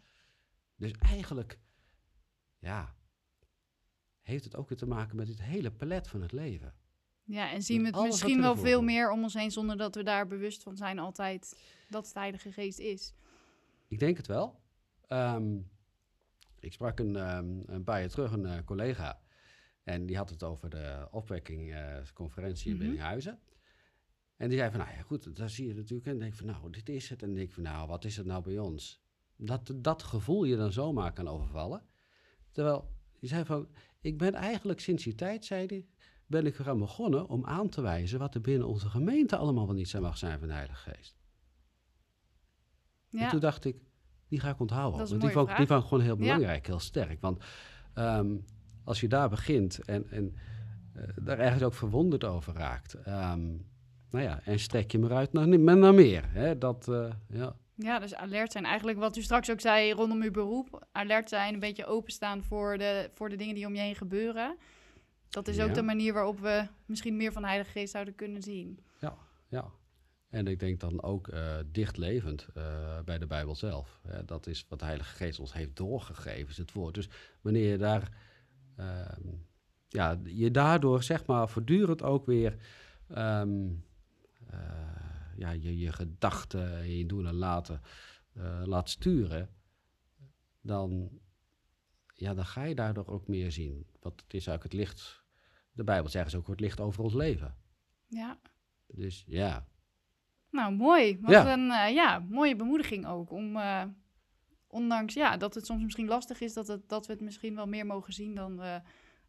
Dus 0.76 0.92
eigenlijk, 0.92 1.58
ja, 2.58 2.94
heeft 4.20 4.44
het 4.44 4.56
ook 4.56 4.68
weer 4.68 4.78
te 4.78 4.86
maken 4.86 5.16
met 5.16 5.28
het 5.28 5.42
hele 5.42 5.70
palet 5.70 6.08
van 6.08 6.22
het 6.22 6.32
leven. 6.32 6.74
Ja, 7.24 7.52
en 7.52 7.62
zien 7.62 7.80
we 7.80 7.86
het 7.86 7.94
alles 7.94 8.10
misschien 8.10 8.40
wel 8.40 8.56
veel 8.56 8.82
meer 8.82 9.10
om 9.10 9.22
ons 9.22 9.34
heen 9.34 9.50
zonder 9.50 9.76
dat 9.76 9.94
we 9.94 10.02
daar 10.02 10.26
bewust 10.26 10.62
van 10.62 10.76
zijn 10.76 10.98
altijd 10.98 11.60
dat 11.88 12.06
het 12.06 12.14
Heilige 12.14 12.52
Geest 12.52 12.78
is. 12.78 13.14
Ik 13.88 13.98
denk 13.98 14.16
het 14.16 14.26
wel. 14.26 14.60
Ehm, 15.06 15.58
ik 16.58 16.72
sprak 16.72 16.98
een, 16.98 17.16
ehm, 17.16 17.60
een 17.66 17.84
paar 17.84 18.00
jaar 18.00 18.08
terug 18.08 18.32
een 18.32 18.46
eh, 18.46 18.64
collega. 18.64 19.20
En 19.90 20.06
die 20.06 20.16
had 20.16 20.30
het 20.30 20.42
over 20.42 20.70
de 20.70 21.08
opwekkingconferentie 21.10 22.70
Mhm. 22.72 22.80
in 22.80 22.86
Biddinghuizen. 22.88 23.38
En 24.36 24.48
die 24.48 24.58
zei 24.58 24.70
van, 24.70 24.80
nou 24.80 24.92
ja, 24.92 25.02
goed, 25.02 25.36
daar 25.36 25.50
zie 25.50 25.66
je 25.68 25.74
natuurlijk. 25.74 26.08
En 26.08 26.18
denk 26.18 26.34
van, 26.34 26.46
nou, 26.46 26.70
dit 26.70 26.88
is 26.88 27.08
het. 27.08 27.22
En 27.22 27.34
denk 27.34 27.46
ik 27.48 27.52
van, 27.54 27.62
nou, 27.62 27.88
wat 27.88 28.04
is 28.04 28.16
het 28.16 28.26
nou 28.26 28.42
bij 28.42 28.58
ons? 28.58 29.02
Dat 29.36 29.72
dat 29.76 30.02
gevoel 30.02 30.44
je 30.44 30.56
dan 30.56 30.72
zomaar 30.72 31.12
kan 31.12 31.28
overvallen. 31.28 31.82
Terwijl, 32.50 32.92
die 33.18 33.28
zei 33.28 33.44
van, 33.44 33.68
ik 34.00 34.18
ben 34.18 34.34
eigenlijk 34.34 34.80
sinds 34.80 35.04
die 35.04 35.14
tijd, 35.14 35.44
zei 35.44 35.66
hij, 35.66 35.86
ben 36.26 36.46
ik 36.46 36.58
eraan 36.58 36.78
begonnen 36.78 37.28
om 37.28 37.44
aan 37.46 37.68
te 37.68 37.80
wijzen 37.80 38.18
wat 38.18 38.34
er 38.34 38.40
binnen 38.40 38.68
onze 38.68 38.88
gemeente 38.88 39.36
allemaal 39.36 39.66
wel 39.66 39.74
niet 39.74 39.88
zijn 39.88 40.02
mag 40.02 40.18
zijn 40.18 40.38
van 40.38 40.48
de 40.48 40.54
Heilige 40.54 40.90
Geest. 40.90 41.16
En 43.10 43.18
Ja, 43.18 43.30
toen 43.30 43.40
dacht 43.40 43.64
ik, 43.64 43.76
die 44.28 44.40
ga 44.40 44.50
ik 44.50 44.60
onthouden. 44.60 44.98
Dat 44.98 45.08
Want 45.08 45.20
die 45.20 45.30
vond, 45.30 45.48
ik- 45.50 45.56
die 45.56 45.66
vond 45.66 45.82
ik 45.82 45.88
gewoon 45.88 46.04
heel 46.04 46.14
Ja. 46.16 46.20
belangrijk, 46.20 46.66
heel 46.66 46.78
sterk. 46.78 47.20
Want 47.20 47.44
ehm, 47.94 48.36
als 48.84 49.00
je 49.00 49.08
daar 49.08 49.28
begint 49.28 49.84
en, 49.84 50.10
en 50.10 50.36
eh, 50.94 51.02
daar 51.22 51.38
ergens 51.38 51.62
ook 51.62 51.74
verwonderd 51.74 52.24
over 52.24 52.54
raakt. 52.54 52.94
ehm, 52.94 53.46
nou 54.10 54.24
ja, 54.24 54.40
en 54.44 54.58
strek 54.58 54.90
je 54.92 54.98
maar 54.98 55.12
uit 55.12 55.32
naar, 55.32 55.58
naar 55.58 55.94
meer. 55.94 56.24
Hè? 56.28 56.58
Dat, 56.58 56.88
eh, 56.88 57.10
ja. 57.28 57.56
ja, 57.74 57.98
dus 57.98 58.14
alert 58.14 58.52
zijn. 58.52 58.64
Eigenlijk 58.64 58.98
wat 58.98 59.16
u 59.16 59.22
straks 59.22 59.50
ook 59.50 59.60
zei 59.60 59.92
rondom 59.92 60.22
uw 60.22 60.30
beroep. 60.30 60.86
Alert 60.92 61.28
zijn, 61.28 61.54
een 61.54 61.60
beetje 61.60 61.86
openstaan 61.86 62.42
voor 62.42 62.78
de, 62.78 63.10
voor 63.14 63.28
de 63.28 63.36
dingen 63.36 63.54
die 63.54 63.66
om 63.66 63.74
je 63.74 63.80
heen 63.80 63.94
gebeuren. 63.96 64.56
Dat 65.28 65.48
is 65.48 65.60
ook 65.60 65.68
Ja. 65.68 65.74
de 65.74 65.82
manier 65.82 66.12
waarop 66.12 66.40
we 66.40 66.66
misschien 66.86 67.16
meer 67.16 67.32
van 67.32 67.42
de 67.42 67.48
Heilige 67.48 67.70
Geest 67.70 67.92
zouden 67.92 68.14
kunnen 68.14 68.42
zien. 68.42 68.78
ja. 69.48 69.64
En 70.30 70.46
ik 70.46 70.58
denk 70.58 70.80
dan 70.80 71.02
ook 71.02 71.28
eh 71.28 71.56
dichtlevend 71.72 72.46
bij 73.04 73.18
de 73.18 73.26
Bijbel 73.26 73.54
zelf. 73.54 74.00
Dat 74.24 74.46
is 74.46 74.66
wat 74.68 74.78
de 74.78 74.84
Heilige 74.84 75.14
Geest 75.16 75.40
ons 75.40 75.52
heeft 75.52 75.76
doorgegeven, 75.76 76.48
is 76.48 76.56
het 76.56 76.72
woord. 76.72 76.94
Dus 76.94 77.08
wanneer 77.40 77.70
je 77.70 77.78
daar, 77.78 78.08
ehm, 78.80 79.28
ja, 79.88 80.20
je 80.24 80.50
daardoor 80.50 81.02
zeg 81.02 81.26
maar 81.26 81.48
voortdurend 81.48 82.02
ook 82.02 82.26
weer 82.26 82.56
ehm, 83.08 83.68
eh, 84.50 84.58
ja, 85.36 85.50
je, 85.50 85.78
je 85.78 85.92
gedachten 85.92 86.76
en 86.78 86.96
je 86.96 87.06
doen 87.06 87.26
en 87.26 87.34
laten 87.34 87.80
eh, 88.32 88.62
laat 88.64 88.90
sturen, 88.90 89.48
dan, 90.60 91.10
ja, 92.14 92.34
dan 92.34 92.44
ga 92.46 92.62
je 92.62 92.74
daardoor 92.74 93.06
ook 93.06 93.28
meer 93.28 93.52
zien. 93.52 93.86
Want 94.00 94.20
het 94.20 94.34
is 94.34 94.46
eigenlijk 94.46 94.62
het 94.62 94.72
licht, 94.72 95.24
de 95.72 95.84
Bijbel 95.84 96.10
zegt 96.10 96.34
ook, 96.34 96.46
het 96.46 96.60
licht 96.60 96.80
over 96.80 97.02
ons 97.04 97.14
leven. 97.14 97.54
Ja, 98.06 98.38
Dus 98.86 99.24
ja, 99.26 99.66
nou 100.50 100.74
mooi. 100.74 101.18
Wat 101.20 101.30
Ja. 101.30 101.52
een 101.52 101.70
eh, 101.70 101.94
ja, 101.94 102.18
mooie 102.28 102.56
bemoediging 102.56 103.06
ook. 103.06 103.30
Om, 103.30 103.56
ondanks 104.70 105.14
ja, 105.14 105.36
dat 105.36 105.54
het 105.54 105.66
soms 105.66 105.82
misschien 105.82 106.06
lastig 106.08 106.40
is, 106.40 106.52
dat, 106.52 106.66
het, 106.66 106.88
dat 106.88 107.06
we 107.06 107.12
het 107.12 107.22
misschien 107.22 107.54
wel 107.54 107.66
meer 107.66 107.86
mogen 107.86 108.12
zien 108.12 108.34
dan 108.34 108.56
we, 108.58 108.80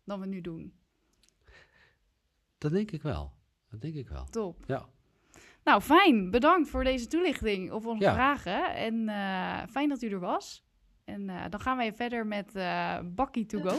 dan 0.03 0.19
we 0.19 0.25
nu 0.25 0.41
doen. 0.41 0.74
dat 2.57 2.71
denk 2.71 2.91
ik 2.91 3.01
wel. 3.01 3.33
Dat 3.69 3.81
denk 3.81 3.95
ik 3.95 4.07
wel. 4.10 4.25
Top. 4.25 4.63
Ja. 4.67 4.86
Nou, 5.63 5.81
fijn. 5.81 6.31
Bedankt 6.31 6.69
voor 6.69 6.83
deze 6.83 7.07
toelichting 7.07 7.71
op 7.71 7.86
onze 7.86 8.03
Ja. 8.03 8.13
vragen. 8.13 8.75
En 8.75 9.10
eh, 9.10 9.67
fijn 9.69 9.89
dat 9.89 10.01
u 10.01 10.10
er 10.10 10.19
was. 10.19 10.63
En 11.03 11.29
eh, 11.29 11.43
dan 11.50 11.60
gaan 11.60 11.77
wij 11.77 11.93
verder 11.93 12.27
met 12.27 12.55
eh 12.55 13.00
Bakkie 13.03 13.45
to 13.45 13.60
go. 13.60 13.69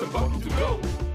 Een 0.00 0.10
bakje 0.12 0.38
to 0.38 0.50
go. 0.50 1.07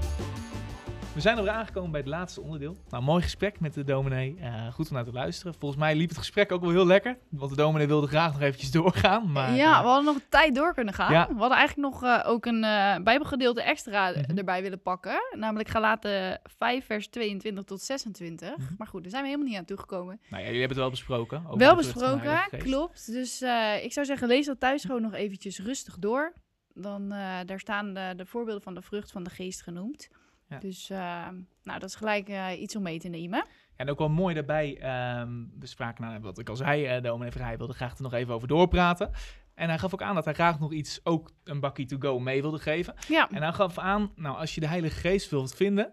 We 1.14 1.20
zijn 1.20 1.36
alweer 1.36 1.52
aangekomen 1.52 1.90
bij 1.90 2.00
het 2.00 2.08
laatste 2.08 2.40
onderdeel. 2.40 2.76
Nou, 2.90 3.02
mooi 3.02 3.22
gesprek 3.22 3.60
met 3.60 3.74
de 3.74 3.84
dominee. 3.84 4.36
Eh, 4.40 4.72
goed 4.72 4.88
om 4.88 4.94
naar 4.94 5.04
te 5.04 5.12
luisteren. 5.12 5.54
Volgens 5.54 5.80
mij 5.80 5.94
liep 5.96 6.08
het 6.08 6.18
gesprek 6.18 6.52
ook 6.52 6.60
wel 6.60 6.70
heel 6.70 6.86
lekker. 6.86 7.18
Want 7.28 7.50
de 7.50 7.56
dominee 7.56 7.86
wilde 7.86 8.06
graag 8.06 8.32
nog 8.32 8.40
eventjes 8.40 8.70
doorgaan. 8.80 9.32
Maar, 9.32 9.54
ja, 9.54 9.74
eh, 9.76 9.80
we 9.80 9.86
hadden 9.86 10.04
nog 10.04 10.14
een 10.14 10.28
tijd 10.28 10.54
door 10.54 10.74
kunnen 10.74 10.94
gaan. 10.94 11.12
Ja. 11.12 11.26
We 11.28 11.38
hadden 11.38 11.58
eigenlijk 11.58 11.92
nog 11.92 12.02
eh, 12.02 12.22
ook 12.30 12.46
een 12.46 12.60
bijbelgedeelte 13.04 13.62
extra 13.62 14.10
Mhm. 14.10 14.38
erbij 14.38 14.62
willen 14.62 14.82
pakken. 14.82 15.20
Namelijk 15.36 15.68
Galaten 15.68 16.40
5 16.58 16.86
vers 16.86 17.08
22 17.08 17.64
tot 17.64 17.80
26. 17.82 18.56
Mhm. 18.56 18.74
Maar 18.78 18.86
goed, 18.86 19.02
daar 19.02 19.10
zijn 19.10 19.22
we 19.22 19.28
helemaal 19.28 19.48
niet 19.50 19.58
aan 19.58 19.64
toegekomen. 19.64 20.20
nou 20.28 20.42
ja, 20.42 20.48
jullie 20.48 20.60
hebben 20.60 20.68
het 20.68 20.86
wel 20.86 20.90
besproken. 20.90 21.42
over 21.46 21.58
Wel 21.58 21.76
besproken, 21.76 22.38
klopt. 22.58 23.12
Dus 23.12 23.42
ik 23.82 23.92
zou 23.92 24.06
zeggen, 24.06 24.28
lees 24.28 24.46
dat 24.46 24.60
thuis 24.60 24.84
gewoon 24.84 25.02
nog 25.02 25.12
eventjes 25.14 25.58
rustig 25.58 25.98
door. 25.98 26.32
Dan, 26.74 27.08
daar 27.46 27.60
staan 27.60 27.94
de, 27.94 28.12
de 28.16 28.26
voorbeelden 28.26 28.62
van 28.62 28.74
de 28.74 28.82
vrucht 28.82 29.12
van 29.12 29.22
de 29.24 29.30
geest 29.30 29.62
genoemd. 29.62 30.08
Ja. 30.48 30.58
Dus 30.58 30.90
eh, 30.90 31.28
nou, 31.62 31.78
dat 31.78 31.88
is 31.88 31.94
gelijk 31.94 32.28
eh, 32.28 32.60
iets 32.60 32.76
om 32.76 32.82
mee 32.82 32.98
te 32.98 33.08
nemen. 33.08 33.46
En 33.76 33.90
ook 33.90 33.98
wel 33.98 34.08
mooi 34.08 34.34
daarbij, 34.34 34.78
ehm 34.80 35.28
we 35.58 35.66
spraken 35.66 36.04
nou, 36.04 36.20
wat 36.20 36.38
ik 36.38 36.48
al 36.48 36.56
zei, 36.56 36.86
eh, 36.86 36.94
de 36.94 37.00
dominee 37.00 37.32
Vrij 37.32 37.56
wilde 37.56 37.72
graag 37.72 37.96
er 37.96 38.02
nog 38.02 38.12
even 38.12 38.34
over 38.34 38.48
doorpraten. 38.48 39.10
En 39.54 39.68
hij 39.68 39.78
gaf 39.78 39.94
ook 39.94 40.02
aan 40.02 40.14
dat 40.14 40.24
hij 40.24 40.34
graag 40.34 40.58
nog 40.58 40.72
iets, 40.72 41.00
ook 41.02 41.30
een 41.44 41.60
bakkie 41.60 41.86
to 41.86 41.96
go 41.98 42.18
mee 42.18 42.40
wilde 42.40 42.58
geven. 42.58 42.94
Ja, 43.08 43.28
En 43.30 43.42
hij 43.42 43.52
gaf 43.52 43.78
aan, 43.78 44.12
nou, 44.16 44.36
als 44.36 44.54
je 44.54 44.60
de 44.60 44.66
Heilige 44.66 45.00
Geest 45.00 45.30
wilt 45.30 45.54
vinden, 45.54 45.92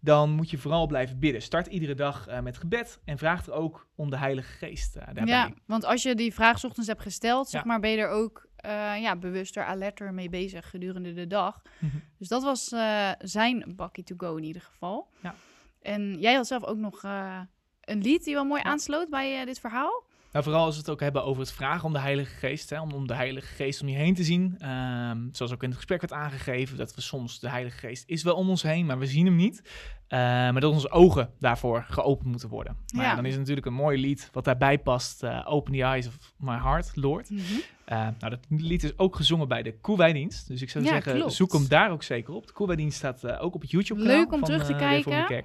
dan 0.00 0.30
moet 0.30 0.50
je 0.50 0.58
vooral 0.58 0.86
blijven 0.86 1.18
bidden. 1.18 1.42
Start 1.42 1.66
iedere 1.66 1.94
dag 1.94 2.28
met 2.42 2.58
gebed 2.58 3.00
en 3.04 3.18
vraag 3.18 3.46
er 3.46 3.52
ook 3.52 3.88
om 3.94 4.10
de 4.10 4.16
Heilige 4.16 4.52
Geest 4.52 4.94
daarbij. 4.94 5.24
ja, 5.26 5.50
want 5.66 5.84
als 5.84 6.02
je 6.02 6.14
die 6.14 6.34
vraag 6.34 6.58
's 6.58 6.64
ochtends 6.64 6.88
hebt 6.88 7.02
gesteld, 7.02 7.48
zeg 7.48 7.64
maar, 7.64 7.80
ben 7.80 7.90
je 7.90 7.98
er 7.98 8.08
ook 8.08 8.46
eh, 8.66 9.00
ja, 9.02 9.16
bewuster, 9.16 9.64
alerter 9.64 10.14
mee 10.14 10.28
bezig 10.28 10.70
gedurende 10.70 11.12
de 11.14 11.26
dag. 11.26 11.62
Mhm. 11.78 11.96
Dus 12.18 12.28
dat 12.28 12.42
was 12.42 12.72
eh, 12.72 13.10
zijn 13.18 13.64
bakkie 13.76 14.04
to 14.04 14.14
go 14.18 14.36
in 14.36 14.44
ieder 14.44 14.62
geval. 14.62 15.08
Ja. 15.22 15.34
En 15.82 16.16
jij 16.20 16.34
had 16.34 16.46
zelf 16.46 16.64
ook 16.64 16.76
nog 16.76 17.04
eh, 17.04 17.40
een 17.80 18.02
lied 18.02 18.24
die 18.24 18.34
wel 18.34 18.44
mooi 18.44 18.60
Ja. 18.64 18.70
aansloot 18.70 19.08
bij 19.08 19.44
dit 19.44 19.60
verhaal. 19.60 20.04
Nou, 20.36 20.48
vooral 20.48 20.64
als 20.64 20.74
we 20.74 20.80
het 20.80 20.90
ook 20.90 21.00
hebben 21.00 21.24
over 21.24 21.42
het 21.42 21.52
vragen 21.52 21.84
om 21.84 21.92
de 21.92 21.98
Heilige 21.98 22.34
Geest. 22.34 22.70
Hè, 22.70 22.80
om, 22.80 22.90
om 22.92 23.06
de 23.06 23.14
Heilige 23.14 23.54
Geest 23.54 23.80
om 23.82 23.88
je 23.88 23.96
heen 23.96 24.14
te 24.14 24.24
zien. 24.24 24.54
Ehm, 24.58 25.18
zoals 25.32 25.52
ook 25.52 25.62
in 25.62 25.68
het 25.68 25.76
gesprek 25.76 26.00
werd 26.00 26.12
aangegeven, 26.12 26.76
dat 26.76 26.94
we 26.94 27.00
soms 27.00 27.40
de 27.40 27.48
Heilige 27.48 27.78
Geest 27.78 28.04
is 28.06 28.22
wel 28.22 28.34
om 28.34 28.48
ons 28.48 28.62
heen, 28.62 28.86
maar 28.86 28.98
we 28.98 29.06
zien 29.06 29.26
hem 29.26 29.36
niet. 29.36 29.62
Eh, 30.08 30.18
maar 30.18 30.60
dat 30.60 30.72
onze 30.72 30.90
ogen 30.90 31.30
daarvoor 31.40 31.86
geopend 31.88 32.28
moeten 32.28 32.48
worden. 32.48 32.76
Maar 32.94 33.04
ja, 33.04 33.14
dan 33.14 33.24
is 33.24 33.30
het 33.30 33.38
natuurlijk 33.38 33.66
een 33.66 33.72
mooi 33.74 34.00
lied 34.00 34.28
wat 34.32 34.44
daarbij 34.44 34.78
past. 34.78 35.22
eh, 35.22 35.42
Open 35.46 35.72
the 35.72 35.82
eyes 35.82 36.06
of 36.06 36.18
my 36.38 36.56
heart, 36.58 36.90
Lord. 36.94 37.30
Mhm. 37.30 37.42
Eh, 37.84 37.98
nou, 37.98 38.30
dat 38.30 38.38
lied 38.48 38.82
is 38.84 38.98
ook 38.98 39.16
gezongen 39.16 39.48
bij 39.48 39.62
de 39.62 39.78
Koewijdienst. 39.80 40.48
Dus 40.48 40.62
ik 40.62 40.70
zou 40.70 40.84
Ja, 40.84 40.90
zeggen, 40.90 41.14
klopt. 41.14 41.32
zoek 41.32 41.52
hem 41.52 41.68
daar 41.68 41.90
ook 41.90 42.02
zeker 42.02 42.34
op. 42.34 42.46
De 42.46 42.52
Koewijdienst 42.52 42.96
staat 42.96 43.24
eh, 43.24 43.42
ook 43.44 43.54
op 43.54 43.60
het 43.60 43.70
YouTube-kanaal. 43.70 44.16
Leuk 44.16 44.32
om 44.32 44.38
van, 44.38 44.48
terug 44.48 44.64
te 44.66 44.72
eh, 44.72 44.78
kijken. 44.78 45.44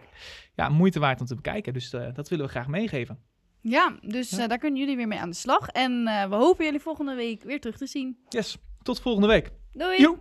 Ja, 0.55 0.69
moeite 0.69 0.99
waard 0.99 1.19
om 1.19 1.25
te 1.25 1.35
bekijken. 1.35 1.73
Dus 1.73 1.89
dat 1.89 2.29
willen 2.29 2.45
we 2.45 2.51
graag 2.51 2.67
meegeven. 2.67 3.19
Ja, 3.61 3.95
dus 4.01 4.29
Ja. 4.29 4.39
eh, 4.41 4.47
daar 4.47 4.57
kunnen 4.57 4.79
jullie 4.79 4.95
weer 4.95 5.07
mee 5.07 5.19
aan 5.19 5.29
de 5.29 5.35
slag. 5.35 5.67
En 5.67 6.07
eh, 6.07 6.29
we 6.29 6.35
hopen 6.35 6.65
jullie 6.65 6.79
volgende 6.79 7.15
week 7.15 7.43
weer 7.43 7.59
terug 7.59 7.77
te 7.77 7.87
zien. 7.87 8.17
Yes, 8.29 8.57
tot 8.83 9.01
volgende 9.01 9.27
week. 9.27 9.51
Doei! 9.73 10.01
Joe. 10.01 10.17